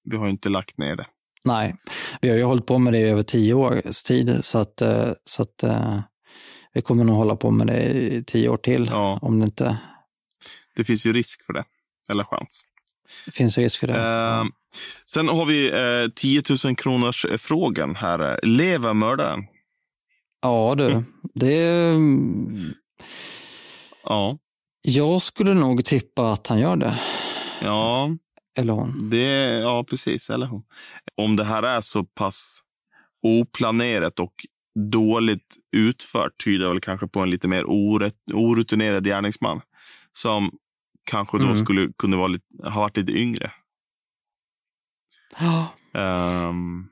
vi 0.04 0.16
har 0.16 0.24
ju 0.24 0.30
inte 0.30 0.48
lagt 0.48 0.78
ner 0.78 0.96
det. 0.96 1.06
Nej, 1.44 1.76
vi 2.20 2.28
har 2.30 2.36
ju 2.36 2.44
hållit 2.44 2.66
på 2.66 2.78
med 2.78 2.92
det 2.92 2.98
i 2.98 3.08
över 3.08 3.22
tio 3.22 3.54
års 3.54 4.02
tid. 4.02 4.38
Så 4.44 4.58
att, 4.58 4.82
eh, 4.82 5.08
så 5.24 5.42
att 5.42 5.62
eh, 5.62 6.00
vi 6.72 6.82
kommer 6.82 7.04
nog 7.04 7.16
hålla 7.16 7.36
på 7.36 7.50
med 7.50 7.66
det 7.66 7.82
i 7.82 8.24
tio 8.26 8.48
år 8.48 8.56
till. 8.56 8.88
Ja. 8.92 9.18
Om 9.22 9.38
det 9.38 9.44
inte 9.44 9.78
Det 10.76 10.84
finns 10.84 11.06
ju 11.06 11.12
risk 11.12 11.46
för 11.46 11.52
det, 11.52 11.64
eller 12.10 12.24
chans. 12.24 12.62
finns 13.32 13.58
risk 13.58 13.78
för 13.80 13.86
det. 13.86 13.94
Eh, 13.94 14.44
sen 15.04 15.28
har 15.28 15.44
vi 15.44 15.68
eh, 15.70 16.10
10 16.16 16.42
000 16.64 16.76
kronors 16.76 17.24
eh, 17.24 17.36
frågan 17.36 17.96
här. 17.96 18.40
Lever 18.42 18.94
mördaren? 18.94 19.40
Ja 20.42 20.74
du, 20.78 21.04
det... 21.34 21.92
Ja. 24.04 24.38
Jag 24.82 25.22
skulle 25.22 25.54
nog 25.54 25.84
tippa 25.84 26.32
att 26.32 26.46
han 26.46 26.58
gör 26.58 26.76
det. 26.76 27.00
Ja, 27.62 28.10
Eller 28.56 28.72
hon. 28.72 29.10
det, 29.10 29.60
ja, 29.60 29.84
precis. 29.90 30.30
Eller 30.30 30.46
hon. 30.46 30.62
Om 31.16 31.36
det 31.36 31.44
här 31.44 31.62
är 31.62 31.80
så 31.80 32.04
pass 32.04 32.60
oplanerat 33.22 34.20
och 34.20 34.34
dåligt 34.92 35.56
utfört 35.76 36.44
tyder 36.44 36.68
väl 36.68 36.80
kanske 36.80 37.06
på 37.08 37.20
en 37.20 37.30
lite 37.30 37.48
mer 37.48 37.64
orutinerad 38.34 39.04
gärningsman 39.04 39.60
som 40.12 40.50
kanske 41.04 41.38
då 41.38 41.44
Mm. 41.44 41.56
skulle 41.56 41.92
kunna 41.98 42.16
vara 42.16 42.28
lite, 42.28 42.46
ha 42.64 42.80
varit 42.80 42.96
lite 42.96 43.12
yngre. 43.12 43.52
Ja, 45.40 45.66
Ehm, 45.94 46.88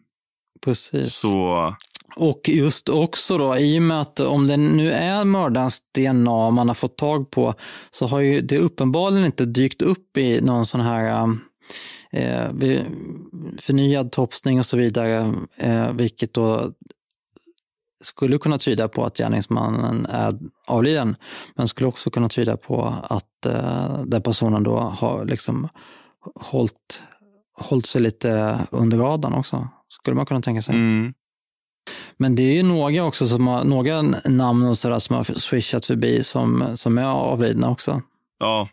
precis. 0.65 1.15
så 1.15 1.77
och 2.17 2.49
just 2.49 2.89
också 2.89 3.39
då, 3.39 3.57
i 3.57 3.79
och 3.79 3.83
med 3.83 4.01
att 4.01 4.21
om 4.21 4.47
det 4.47 4.57
nu 4.57 4.93
är 4.93 5.25
mördarens 5.25 5.83
DNA 5.95 6.51
man 6.51 6.69
har 6.69 6.75
fått 6.75 6.97
tag 6.97 7.31
på, 7.31 7.55
så 7.91 8.07
har 8.07 8.21
ju 8.21 8.41
det 8.41 8.59
uppenbarligen 8.59 9.27
inte 9.27 9.45
dykt 9.45 9.83
upp 9.83 10.17
i 10.17 10.41
någon 10.41 10.67
sån 10.67 10.81
här 10.81 11.29
eh, 12.13 12.23
eh 12.23 12.85
förnyad 13.61 14.13
topsning 14.13 14.59
och 14.59 14.67
så 14.67 14.77
vidare, 14.77 15.35
eh, 15.57 15.93
vilket 15.93 16.35
då 16.35 16.73
skulle 18.01 18.39
kunna 18.39 18.59
tyda 18.59 18.89
på 18.89 19.05
att 19.05 19.17
gärningsmannen 19.19 20.07
är 20.07 20.39
avliden, 20.67 21.17
men 21.55 21.69
skulle 21.69 21.89
också 21.89 22.11
kunna 22.11 22.29
tyda 22.29 22.57
på 22.57 22.95
att 23.03 23.47
eh, 23.47 24.03
den 24.07 24.23
personen 24.23 24.63
då 24.63 24.79
har 24.79 25.25
liksom 25.25 25.69
hållit, 26.35 27.03
hållit 27.59 27.87
sig 27.87 28.03
lite 28.03 28.61
under 28.71 28.99
radarn 28.99 29.35
också, 29.35 29.69
skulle 29.89 30.17
man 30.17 30.27
kunna 30.27 30.43
tänka 30.43 30.63
sig. 30.63 30.75
mm, 30.75 31.15
men 32.17 32.35
det 32.35 32.43
är 32.43 32.55
ju 32.55 32.63
några 32.63 33.05
också 33.05 33.29
som 33.29 33.47
har, 33.49 33.65
några 33.65 34.03
namn 34.25 34.67
och 34.67 34.79
sådär 34.79 34.99
som 34.99 35.17
har 35.17 35.25
swishat 35.25 35.87
förbi 35.87 36.25
som, 36.25 36.77
som 36.77 36.99
är 36.99 37.05
avlidna 37.05 37.71
också. 37.71 38.03
ja, 38.39 38.69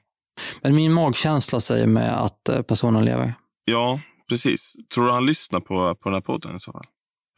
Men 0.61 0.75
min 0.75 0.93
magkänsla 0.93 1.59
säger 1.61 1.87
mig 1.87 2.09
att 2.09 2.49
eh, 2.49 2.61
personen 2.61 3.05
lever. 3.05 3.33
ja, 3.65 3.99
precis. 4.29 4.75
Tror 4.93 5.05
du 5.05 5.11
han 5.11 5.25
lyssnar 5.25 5.59
på, 5.59 5.95
på 5.95 6.09
den 6.09 6.13
här 6.13 6.21
podden 6.21 6.55
i 6.55 6.59
så 6.59 6.71
fall? 6.71 6.85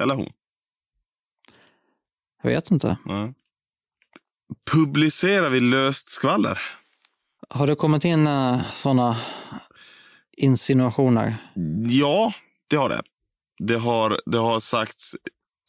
Eller 0.03 0.15
hon? 0.15 0.29
Jag 2.43 2.49
vet 2.49 2.71
inte. 2.71 2.97
Nej. 3.05 3.33
Publicerar 4.73 5.49
vi 5.49 5.59
löst 5.59 6.09
skvaller? 6.09 6.59
Har 7.49 7.67
det 7.67 7.75
kommit 7.75 8.05
in 8.05 8.27
uh, 8.27 8.71
sådana 8.71 9.17
insinuationer? 10.37 11.37
Ja, 11.89 12.33
det 12.69 12.75
har 12.75 12.89
det. 12.89 13.01
Det 13.59 13.77
har, 13.77 14.21
det 14.25 14.37
har 14.37 14.59
sagts 14.59 15.15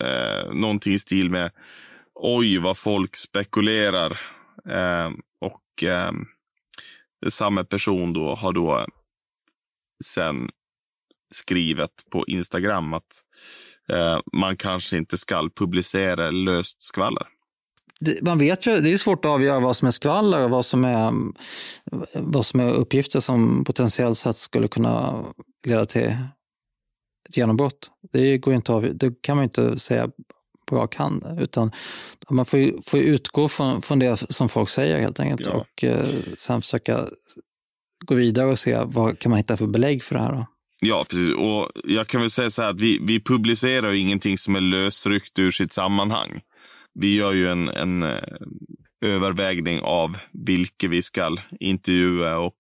eh, 0.05 0.55
någonting 0.55 0.95
i 0.95 0.99
stil 0.99 1.31
med 1.31 1.51
oj 2.15 2.59
vad 2.59 2.79
folk 2.79 3.17
spekulerar. 3.17 4.21
Eh, 4.71 5.11
och 5.41 5.85
eh, 5.85 6.13
samma 7.29 7.65
person 7.65 8.13
då 8.13 8.35
har 8.35 8.53
då 8.53 8.87
sen 10.05 10.51
skrivit 11.31 12.05
på 12.11 12.25
Instagram 12.27 12.95
att 12.95 13.23
eh, 13.89 14.21
man 14.33 14.57
kanske 14.57 14.97
inte 14.97 15.19
ska 15.19 15.51
publicera 15.57 16.31
löst 16.31 16.83
skvaller. 16.83 17.27
Det, 18.01 18.23
man 18.23 18.39
vet 18.39 18.67
ju, 18.67 18.81
det 18.81 18.93
är 18.93 18.99
svårt 18.99 19.25
att 19.25 19.31
avgöra 19.31 19.61
vad 19.61 19.77
som 19.77 19.89
är 19.89 19.93
skvaller 19.93 20.45
och 20.45 20.51
vad 20.51 20.65
som 20.65 20.85
är, 20.85 21.13
vad 22.15 22.47
som 22.47 22.61
är 22.61 22.73
uppgifter 22.73 23.21
som 23.21 23.65
potentiellt 23.65 24.19
sett 24.19 24.37
skulle 24.37 24.69
kunna 24.69 25.25
leda 25.67 25.87
till 25.87 26.17
ett 27.29 27.37
genombrott. 27.37 27.91
Det, 28.13 28.39
går 28.39 28.55
inte 28.55 28.73
av, 28.73 28.95
det 28.95 29.23
kan 29.23 29.37
man 29.37 29.45
inte 29.45 29.79
säga 29.79 30.09
på 30.67 30.77
rak 30.77 30.95
hand, 30.95 31.25
utan 31.41 31.73
man 32.31 32.45
får 32.45 32.59
ju, 32.59 32.83
får 32.83 33.01
utgå 33.01 33.49
från, 33.49 33.83
från 33.83 33.99
det 33.99 34.17
som 34.17 34.49
folk 34.49 34.69
säger 34.69 35.01
helt 35.01 35.21
enkelt 35.21 35.47
Ja. 35.47 35.53
och 35.53 35.85
eh, 35.85 36.07
sen 36.39 36.61
försöka 36.61 37.09
gå 38.05 38.15
vidare 38.15 38.47
och 38.47 38.59
se 38.59 38.79
vad 38.85 39.19
kan 39.19 39.31
man 39.31 39.37
hitta 39.37 39.57
för 39.57 39.67
belägg 39.67 40.05
för 40.05 40.15
det 40.15 40.21
här. 40.21 40.33
Då. 40.33 40.47
Ja, 40.81 41.07
precis. 41.11 41.31
Och 41.31 41.71
jag 41.85 42.07
kan 42.07 42.21
väl 42.21 42.31
säga 42.31 42.51
så 42.51 42.63
här 42.63 42.71
att 42.71 42.81
vi, 42.81 42.99
vi 43.03 43.21
publicerar 43.21 43.93
ju 43.93 44.01
ingenting 44.01 44.39
som 44.39 44.57
är 44.57 44.61
lösryckt 44.61 45.39
ur 45.39 45.51
sitt 45.51 45.73
sammanhang. 45.73 46.41
Vi 46.95 47.17
gör 47.17 47.35
ju 47.35 47.49
en, 47.49 47.69
en 47.69 48.03
eh, 48.03 48.23
övervägning 49.05 49.81
av 49.81 50.17
vilka 50.33 50.89
vi 50.89 51.03
ska 51.03 51.37
intervjua 51.61 52.39
och 52.39 52.59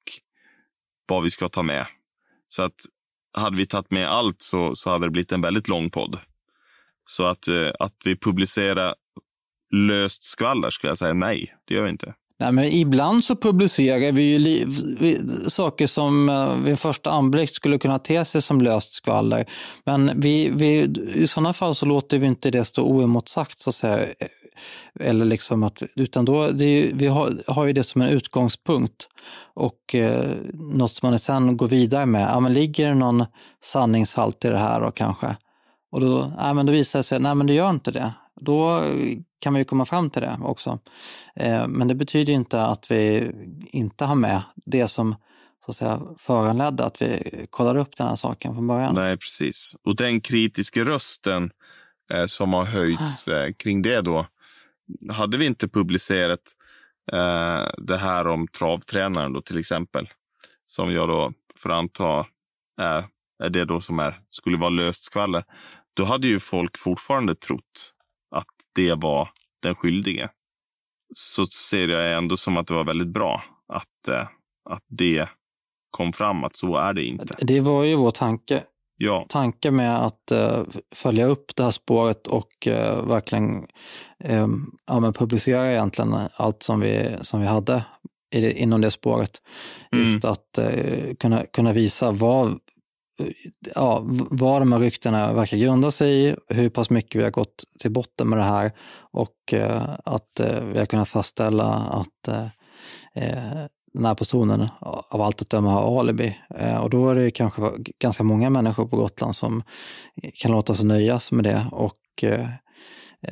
vad 1.08 1.22
vi 1.22 1.30
ska 1.30 1.48
ta 1.48 1.62
med. 1.62 1.86
Så 2.48 2.62
att 2.62 2.74
hade 3.38 3.56
vi 3.56 3.66
tagit 3.66 3.90
med 3.90 4.08
allt 4.08 4.42
så, 4.42 4.74
så 4.74 4.90
hade 4.90 5.06
det 5.06 5.10
blivit 5.10 5.32
en 5.32 5.40
väldigt 5.40 5.68
lång 5.68 5.90
podd. 5.90 6.18
Så 7.06 7.24
att, 7.24 7.48
eh, 7.48 7.70
att 7.78 7.94
vi 8.04 8.16
publicerar 8.16 8.94
löst 9.70 10.22
skvaller 10.22 10.70
skulle 10.70 10.90
jag 10.90 10.98
säga 10.98 11.14
nej, 11.14 11.54
det 11.64 11.74
gör 11.74 11.84
vi 11.84 11.90
inte. 11.90 12.14
Nej, 12.40 12.52
men 12.52 12.64
ibland 12.64 13.24
så 13.24 13.36
publicerar 13.36 14.12
vi 14.12 14.22
ju 14.22 14.38
li- 14.38 14.64
vi, 15.00 15.20
saker 15.46 15.86
som 15.86 16.28
eh, 16.28 16.56
vid 16.56 16.78
första 16.78 17.10
anblick 17.10 17.50
skulle 17.50 17.78
kunna 17.78 17.98
te 17.98 18.24
sig 18.24 18.42
som 18.42 18.60
löst 18.60 18.94
skvaller. 18.94 19.46
Men 19.86 20.20
vi, 20.20 20.50
vi, 20.54 20.94
i 21.14 21.26
sådana 21.26 21.52
fall 21.52 21.74
så 21.74 21.86
låter 21.86 22.18
vi 22.18 22.26
inte 22.26 22.50
det 22.50 22.64
stå 22.64 22.82
oemotsagt. 22.82 23.58
Så 23.58 23.70
att 23.70 23.74
säga. 23.74 24.02
Eh, 24.02 24.28
eller 25.00 25.24
liksom 25.24 25.62
att, 25.62 25.82
utan 25.96 26.24
då, 26.24 26.48
det, 26.50 26.90
vi 26.94 27.06
har, 27.06 27.42
har 27.46 27.64
ju 27.64 27.72
det 27.72 27.84
som 27.84 28.02
en 28.02 28.08
utgångspunkt 28.08 29.08
och 29.54 29.94
eh, 29.94 30.30
något 30.54 30.90
som 30.90 31.10
man 31.10 31.18
sen 31.18 31.56
går 31.56 31.68
vidare 31.68 32.06
med. 32.06 32.28
Ja, 32.32 32.40
men 32.40 32.52
ligger 32.52 32.88
det 32.88 32.94
någon 32.94 33.24
sanningshalt 33.64 34.44
i 34.44 34.48
det 34.48 34.58
här 34.58 34.80
då 34.80 34.90
kanske? 34.90 35.36
Och 35.92 36.00
då, 36.00 36.32
ja, 36.38 36.54
men 36.54 36.66
då 36.66 36.72
visar 36.72 36.98
det 36.98 37.02
sig, 37.02 37.20
nej 37.20 37.34
men 37.34 37.46
det 37.46 37.54
gör 37.54 37.70
inte 37.70 37.90
det. 37.90 38.12
Då 38.40 38.76
eh, 38.76 39.18
kan 39.38 39.54
vi 39.54 39.64
komma 39.64 39.84
fram 39.84 40.10
till 40.10 40.22
det 40.22 40.38
också. 40.42 40.78
Eh, 41.36 41.68
men 41.68 41.88
det 41.88 41.94
betyder 41.94 42.32
inte 42.32 42.62
att 42.62 42.90
vi 42.90 43.30
inte 43.72 44.04
har 44.04 44.14
med 44.14 44.42
det 44.66 44.88
som 44.88 45.14
så 45.68 45.70
att 45.70 45.76
säga, 45.76 46.00
föranledde 46.18 46.84
att 46.84 47.02
vi 47.02 47.46
kollade 47.50 47.80
upp 47.80 47.96
den 47.96 48.08
här 48.08 48.16
saken 48.16 48.54
från 48.54 48.66
början. 48.66 48.94
Nej, 48.94 49.16
precis. 49.16 49.76
Och 49.84 49.96
den 49.96 50.20
kritiska 50.20 50.84
rösten 50.84 51.50
eh, 52.12 52.26
som 52.26 52.52
har 52.52 52.64
höjts 52.64 53.28
eh, 53.28 53.52
kring 53.52 53.82
det 53.82 54.00
då. 54.00 54.26
Hade 55.10 55.36
vi 55.36 55.46
inte 55.46 55.68
publicerat 55.68 56.40
eh, 57.12 57.70
det 57.78 57.98
här 57.98 58.26
om 58.26 58.48
travtränaren 58.48 59.32
då 59.32 59.42
till 59.42 59.58
exempel, 59.58 60.08
som 60.64 60.92
jag 60.92 61.08
då 61.08 61.32
får 61.56 61.72
anta 61.72 62.26
är, 62.80 63.06
är 63.44 63.50
det 63.50 63.64
då 63.64 63.80
som 63.80 63.98
är, 63.98 64.20
skulle 64.30 64.58
vara 64.58 64.70
löst 64.70 65.04
skvaller, 65.04 65.44
då 65.94 66.04
hade 66.04 66.26
ju 66.26 66.40
folk 66.40 66.78
fortfarande 66.78 67.34
trott 67.34 67.94
det 68.78 68.94
var 68.94 69.28
den 69.62 69.74
skyldige. 69.74 70.28
Så 71.14 71.46
ser 71.46 71.88
jag 71.88 72.16
ändå 72.16 72.36
som 72.36 72.56
att 72.56 72.66
det 72.66 72.74
var 72.74 72.84
väldigt 72.84 73.08
bra 73.08 73.42
att, 73.72 74.08
eh, 74.08 74.26
att 74.70 74.84
det 74.88 75.28
kom 75.90 76.12
fram 76.12 76.44
att 76.44 76.56
så 76.56 76.76
är 76.76 76.92
det 76.92 77.04
inte. 77.04 77.36
Det 77.40 77.60
var 77.60 77.84
ju 77.84 77.96
vår 77.96 78.10
tanke. 78.10 78.62
Ja. 78.96 79.26
Tanke 79.28 79.70
med 79.70 79.98
att 80.04 80.32
uh, 80.32 80.62
följa 80.94 81.26
upp 81.26 81.56
det 81.56 81.62
här 81.62 81.70
spåret 81.70 82.26
och 82.26 82.48
uh, 82.66 83.08
verkligen 83.08 83.66
um, 84.24 84.76
ja, 84.86 85.12
publicera 85.12 85.72
egentligen 85.72 86.14
allt 86.34 86.62
som 86.62 86.80
vi, 86.80 87.16
som 87.22 87.40
vi 87.40 87.46
hade 87.46 87.84
det, 88.30 88.52
inom 88.52 88.80
det 88.80 88.90
spåret. 88.90 89.42
Mm. 89.92 90.04
Just 90.04 90.24
att 90.24 90.58
uh, 90.58 91.14
kunna, 91.14 91.46
kunna 91.46 91.72
visa 91.72 92.10
vad, 92.12 92.58
ja, 93.74 94.02
vad 94.30 94.62
de 94.62 94.72
här 94.72 94.78
ryktena 94.78 95.32
verkar 95.32 95.56
grunda 95.56 95.90
sig 95.90 96.28
i, 96.28 96.36
hur 96.48 96.68
pass 96.70 96.90
mycket 96.90 97.20
vi 97.20 97.24
har 97.24 97.30
gått 97.30 97.64
till 97.80 97.90
botten 97.90 98.28
med 98.28 98.38
det 98.38 98.44
här 98.44 98.72
och 99.12 99.54
att 100.04 100.40
vi 100.72 100.78
har 100.78 100.86
kunnat 100.86 101.08
fastställa 101.08 101.64
att 101.74 102.50
den 103.92 104.04
här 104.04 104.14
personen 104.14 104.68
av 104.80 105.22
allt 105.22 105.42
att 105.42 105.50
döma 105.50 105.70
har 105.70 106.00
alibi. 106.00 106.38
Eh, 106.54 106.76
och 106.76 106.90
då 106.90 107.10
är 107.10 107.14
det 107.14 107.30
kanske 107.30 107.62
ganska 107.98 108.22
många 108.22 108.50
människor 108.50 108.86
på 108.86 108.96
Gotland 108.96 109.36
som 109.36 109.62
kan 110.34 110.52
låta 110.52 110.74
sig 110.74 110.86
nöjas 110.86 111.32
med 111.32 111.44
det 111.44 111.66
och 111.72 112.24
eh, 112.24 112.48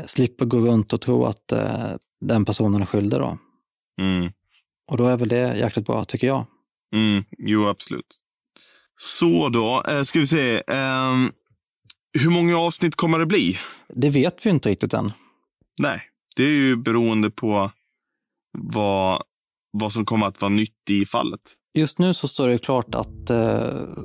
slipper 0.06 0.44
gå 0.44 0.58
runt 0.58 0.92
och 0.92 1.00
tro 1.00 1.24
att 1.24 1.52
eh, 1.52 1.94
den 2.20 2.44
personen 2.44 2.82
är 2.82 2.86
skyldig. 2.86 3.20
Då. 3.20 3.38
Mm. 4.00 4.32
Och 4.90 4.96
då 4.96 5.06
är 5.06 5.16
väl 5.16 5.28
det 5.28 5.58
jäkligt 5.58 5.86
bra, 5.86 6.04
tycker 6.04 6.26
jag. 6.26 6.44
Mm, 6.94 7.24
jo, 7.38 7.68
absolut. 7.68 8.16
Så 8.96 9.48
då, 9.48 9.82
eh, 9.88 10.02
ska 10.02 10.20
vi 10.20 10.26
se. 10.26 10.56
Eh, 10.56 11.14
hur 12.18 12.30
många 12.30 12.58
avsnitt 12.58 12.96
kommer 12.96 13.18
det 13.18 13.26
bli? 13.26 13.58
Det 13.94 14.10
vet 14.10 14.46
vi 14.46 14.50
inte 14.50 14.68
riktigt 14.68 14.94
än. 14.94 15.12
Nej, 15.78 16.02
det 16.36 16.42
är 16.42 16.56
ju 16.56 16.76
beroende 16.76 17.30
på 17.30 17.70
vad 18.58 19.22
vad 19.78 19.92
som 19.92 20.04
kommer 20.04 20.26
att 20.26 20.42
vara 20.42 20.52
nytt 20.52 20.90
i 20.90 21.06
fallet? 21.06 21.40
Just 21.74 21.98
nu 21.98 22.14
så 22.14 22.28
står 22.28 22.48
det 22.48 22.58
klart 22.58 22.94
att 22.94 23.30
eh, 23.30 23.58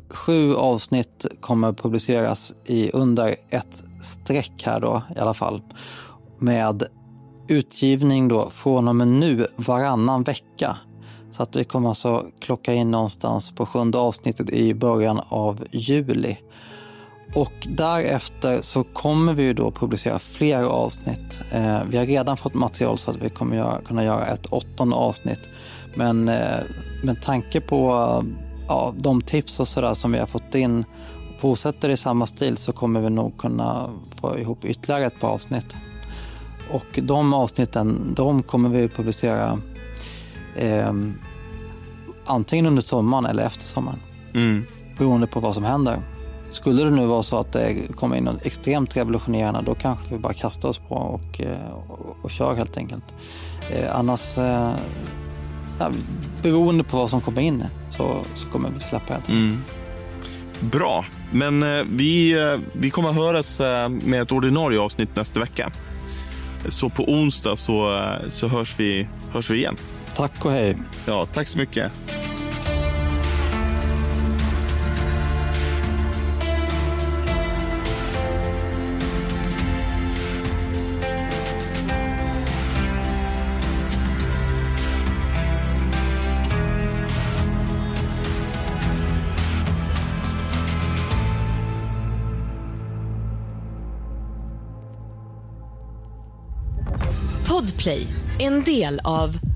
sju 0.10 0.56
avsnitt 0.56 1.26
kommer 1.42 1.74
publiceras 1.74 2.54
i 2.66 2.92
under 2.92 3.36
ett 3.50 3.84
streck 4.02 4.64
här 4.66 4.80
då 4.80 5.04
i 5.16 5.20
alla 5.20 5.34
fall. 5.34 5.62
Med 6.40 6.84
utgivning 7.50 8.28
då 8.28 8.50
från 8.50 8.88
och 8.88 8.96
med 8.96 9.08
nu 9.08 9.48
varannan 9.56 10.24
vecka. 10.24 10.78
Så 11.32 11.44
att 11.44 11.56
vi 11.56 11.64
kommer 11.64 11.90
alltså 11.90 12.26
klocka 12.40 12.74
in 12.74 12.92
någonstans 12.92 13.52
på 13.52 13.66
sjunde 13.66 13.98
avsnittet 13.98 14.50
i 14.50 14.74
början 14.74 15.22
av 15.30 15.64
juli. 15.72 16.38
Och 17.36 17.68
därefter 17.70 18.62
så 18.62 18.84
kommer 18.84 19.34
vi 19.34 19.44
ju 19.44 19.54
då 19.54 19.72
publicera 19.72 20.20
fler 20.20 20.64
avsnitt. 20.64 21.42
Eh, 21.52 21.84
vi 21.90 21.98
har 21.98 22.06
redan 22.06 22.38
fått 22.38 22.54
material 22.54 22.98
så 22.98 23.12
att 23.12 23.18
vi 23.18 23.30
kommer 23.30 23.56
göra, 23.56 23.82
kunna 23.82 24.04
göra 24.04 24.26
ett 24.26 24.46
åttonde 24.46 24.96
avsnitt. 24.96 25.50
Men 25.96 26.30
eh, 26.30 26.60
med 27.04 27.22
tanke 27.22 27.62
på 27.62 27.88
ja, 28.68 28.94
de 28.98 29.22
tips 29.22 29.60
och 29.60 29.68
sådär 29.68 29.94
som 29.94 30.12
vi 30.12 30.20
har 30.20 30.28
fått 30.28 30.56
in, 30.56 30.86
fortsätter 31.38 31.90
i 31.90 31.98
samma 31.98 32.28
stil 32.28 32.58
så 32.58 32.72
kommer 32.72 33.02
vi 33.02 33.10
nog 33.10 33.38
kunna 33.38 33.90
få 34.22 34.40
ihop 34.40 34.66
ytterligare 34.66 35.06
ett 35.06 35.20
par 35.20 35.30
avsnitt. 35.30 35.76
Och 36.72 37.00
de 37.04 37.34
avsnitten, 37.34 38.14
de 38.16 38.44
kommer 38.44 38.70
vi 38.70 38.90
publicera 38.90 39.60
eh, 40.56 40.94
antingen 42.26 42.66
under 42.66 42.82
sommaren 42.82 43.26
eller 43.26 43.44
efter 43.44 43.66
sommaren. 43.66 44.00
Mm. 44.34 44.64
Beroende 44.98 45.28
på 45.28 45.40
vad 45.40 45.54
som 45.54 45.64
händer. 45.64 46.02
Skulle 46.50 46.84
det 46.84 46.90
nu 46.90 47.06
vara 47.06 47.24
så 47.24 47.40
att 47.40 47.52
det 47.52 47.96
kommer 47.96 48.16
in 48.16 48.24
något 48.24 48.46
extremt 48.46 48.98
revolutionerande, 48.98 49.62
då 49.66 49.76
kanske 49.76 50.14
vi 50.14 50.20
bara 50.20 50.34
kastar 50.34 50.70
oss 50.70 50.78
på 50.78 50.96
och, 50.96 51.42
eh, 51.42 51.72
och, 51.72 52.18
och 52.22 52.32
kör 52.32 52.56
helt 52.56 52.78
enkelt. 52.78 53.04
Eh, 53.72 53.96
annars, 53.96 54.38
eh, 54.38 54.72
ja, 55.80 55.92
beroende 56.42 56.84
på 56.84 56.98
vad 56.98 57.10
som 57.10 57.22
kommer 57.22 57.42
in, 57.42 57.66
så, 57.90 58.22
så 58.36 58.48
kommer 58.48 58.70
vi 58.70 58.80
släppa 58.80 59.14
helt 59.14 59.30
enkelt. 59.30 59.52
Mm. 59.52 59.62
Bra, 60.62 61.06
men 61.32 61.64
eh, 61.64 61.84
vi, 61.90 62.42
eh, 62.42 62.60
vi 62.74 62.90
kommer 62.90 63.12
höras 63.12 63.60
eh, 63.60 63.90
med 63.90 64.22
ett 64.22 64.32
ordinarie 64.32 64.80
avsnitt 64.80 65.16
nästa 65.16 65.40
vecka. 65.40 65.72
Så 66.68 66.90
på 66.90 67.04
onsdag 67.04 67.58
så, 67.58 68.06
så 68.28 68.48
hörs, 68.48 68.80
vi, 68.80 69.08
hörs 69.32 69.50
vi 69.50 69.58
igen. 69.58 69.76
Tack 70.22 70.46
och 70.46 70.52
hej. 70.52 70.78
Ja, 71.06 71.26
tack 71.26 71.48
så 71.48 71.58
mycket. 71.58 71.92
Podplay, 97.48 98.08
en 98.40 98.64
del 98.64 99.00
av 99.04 99.51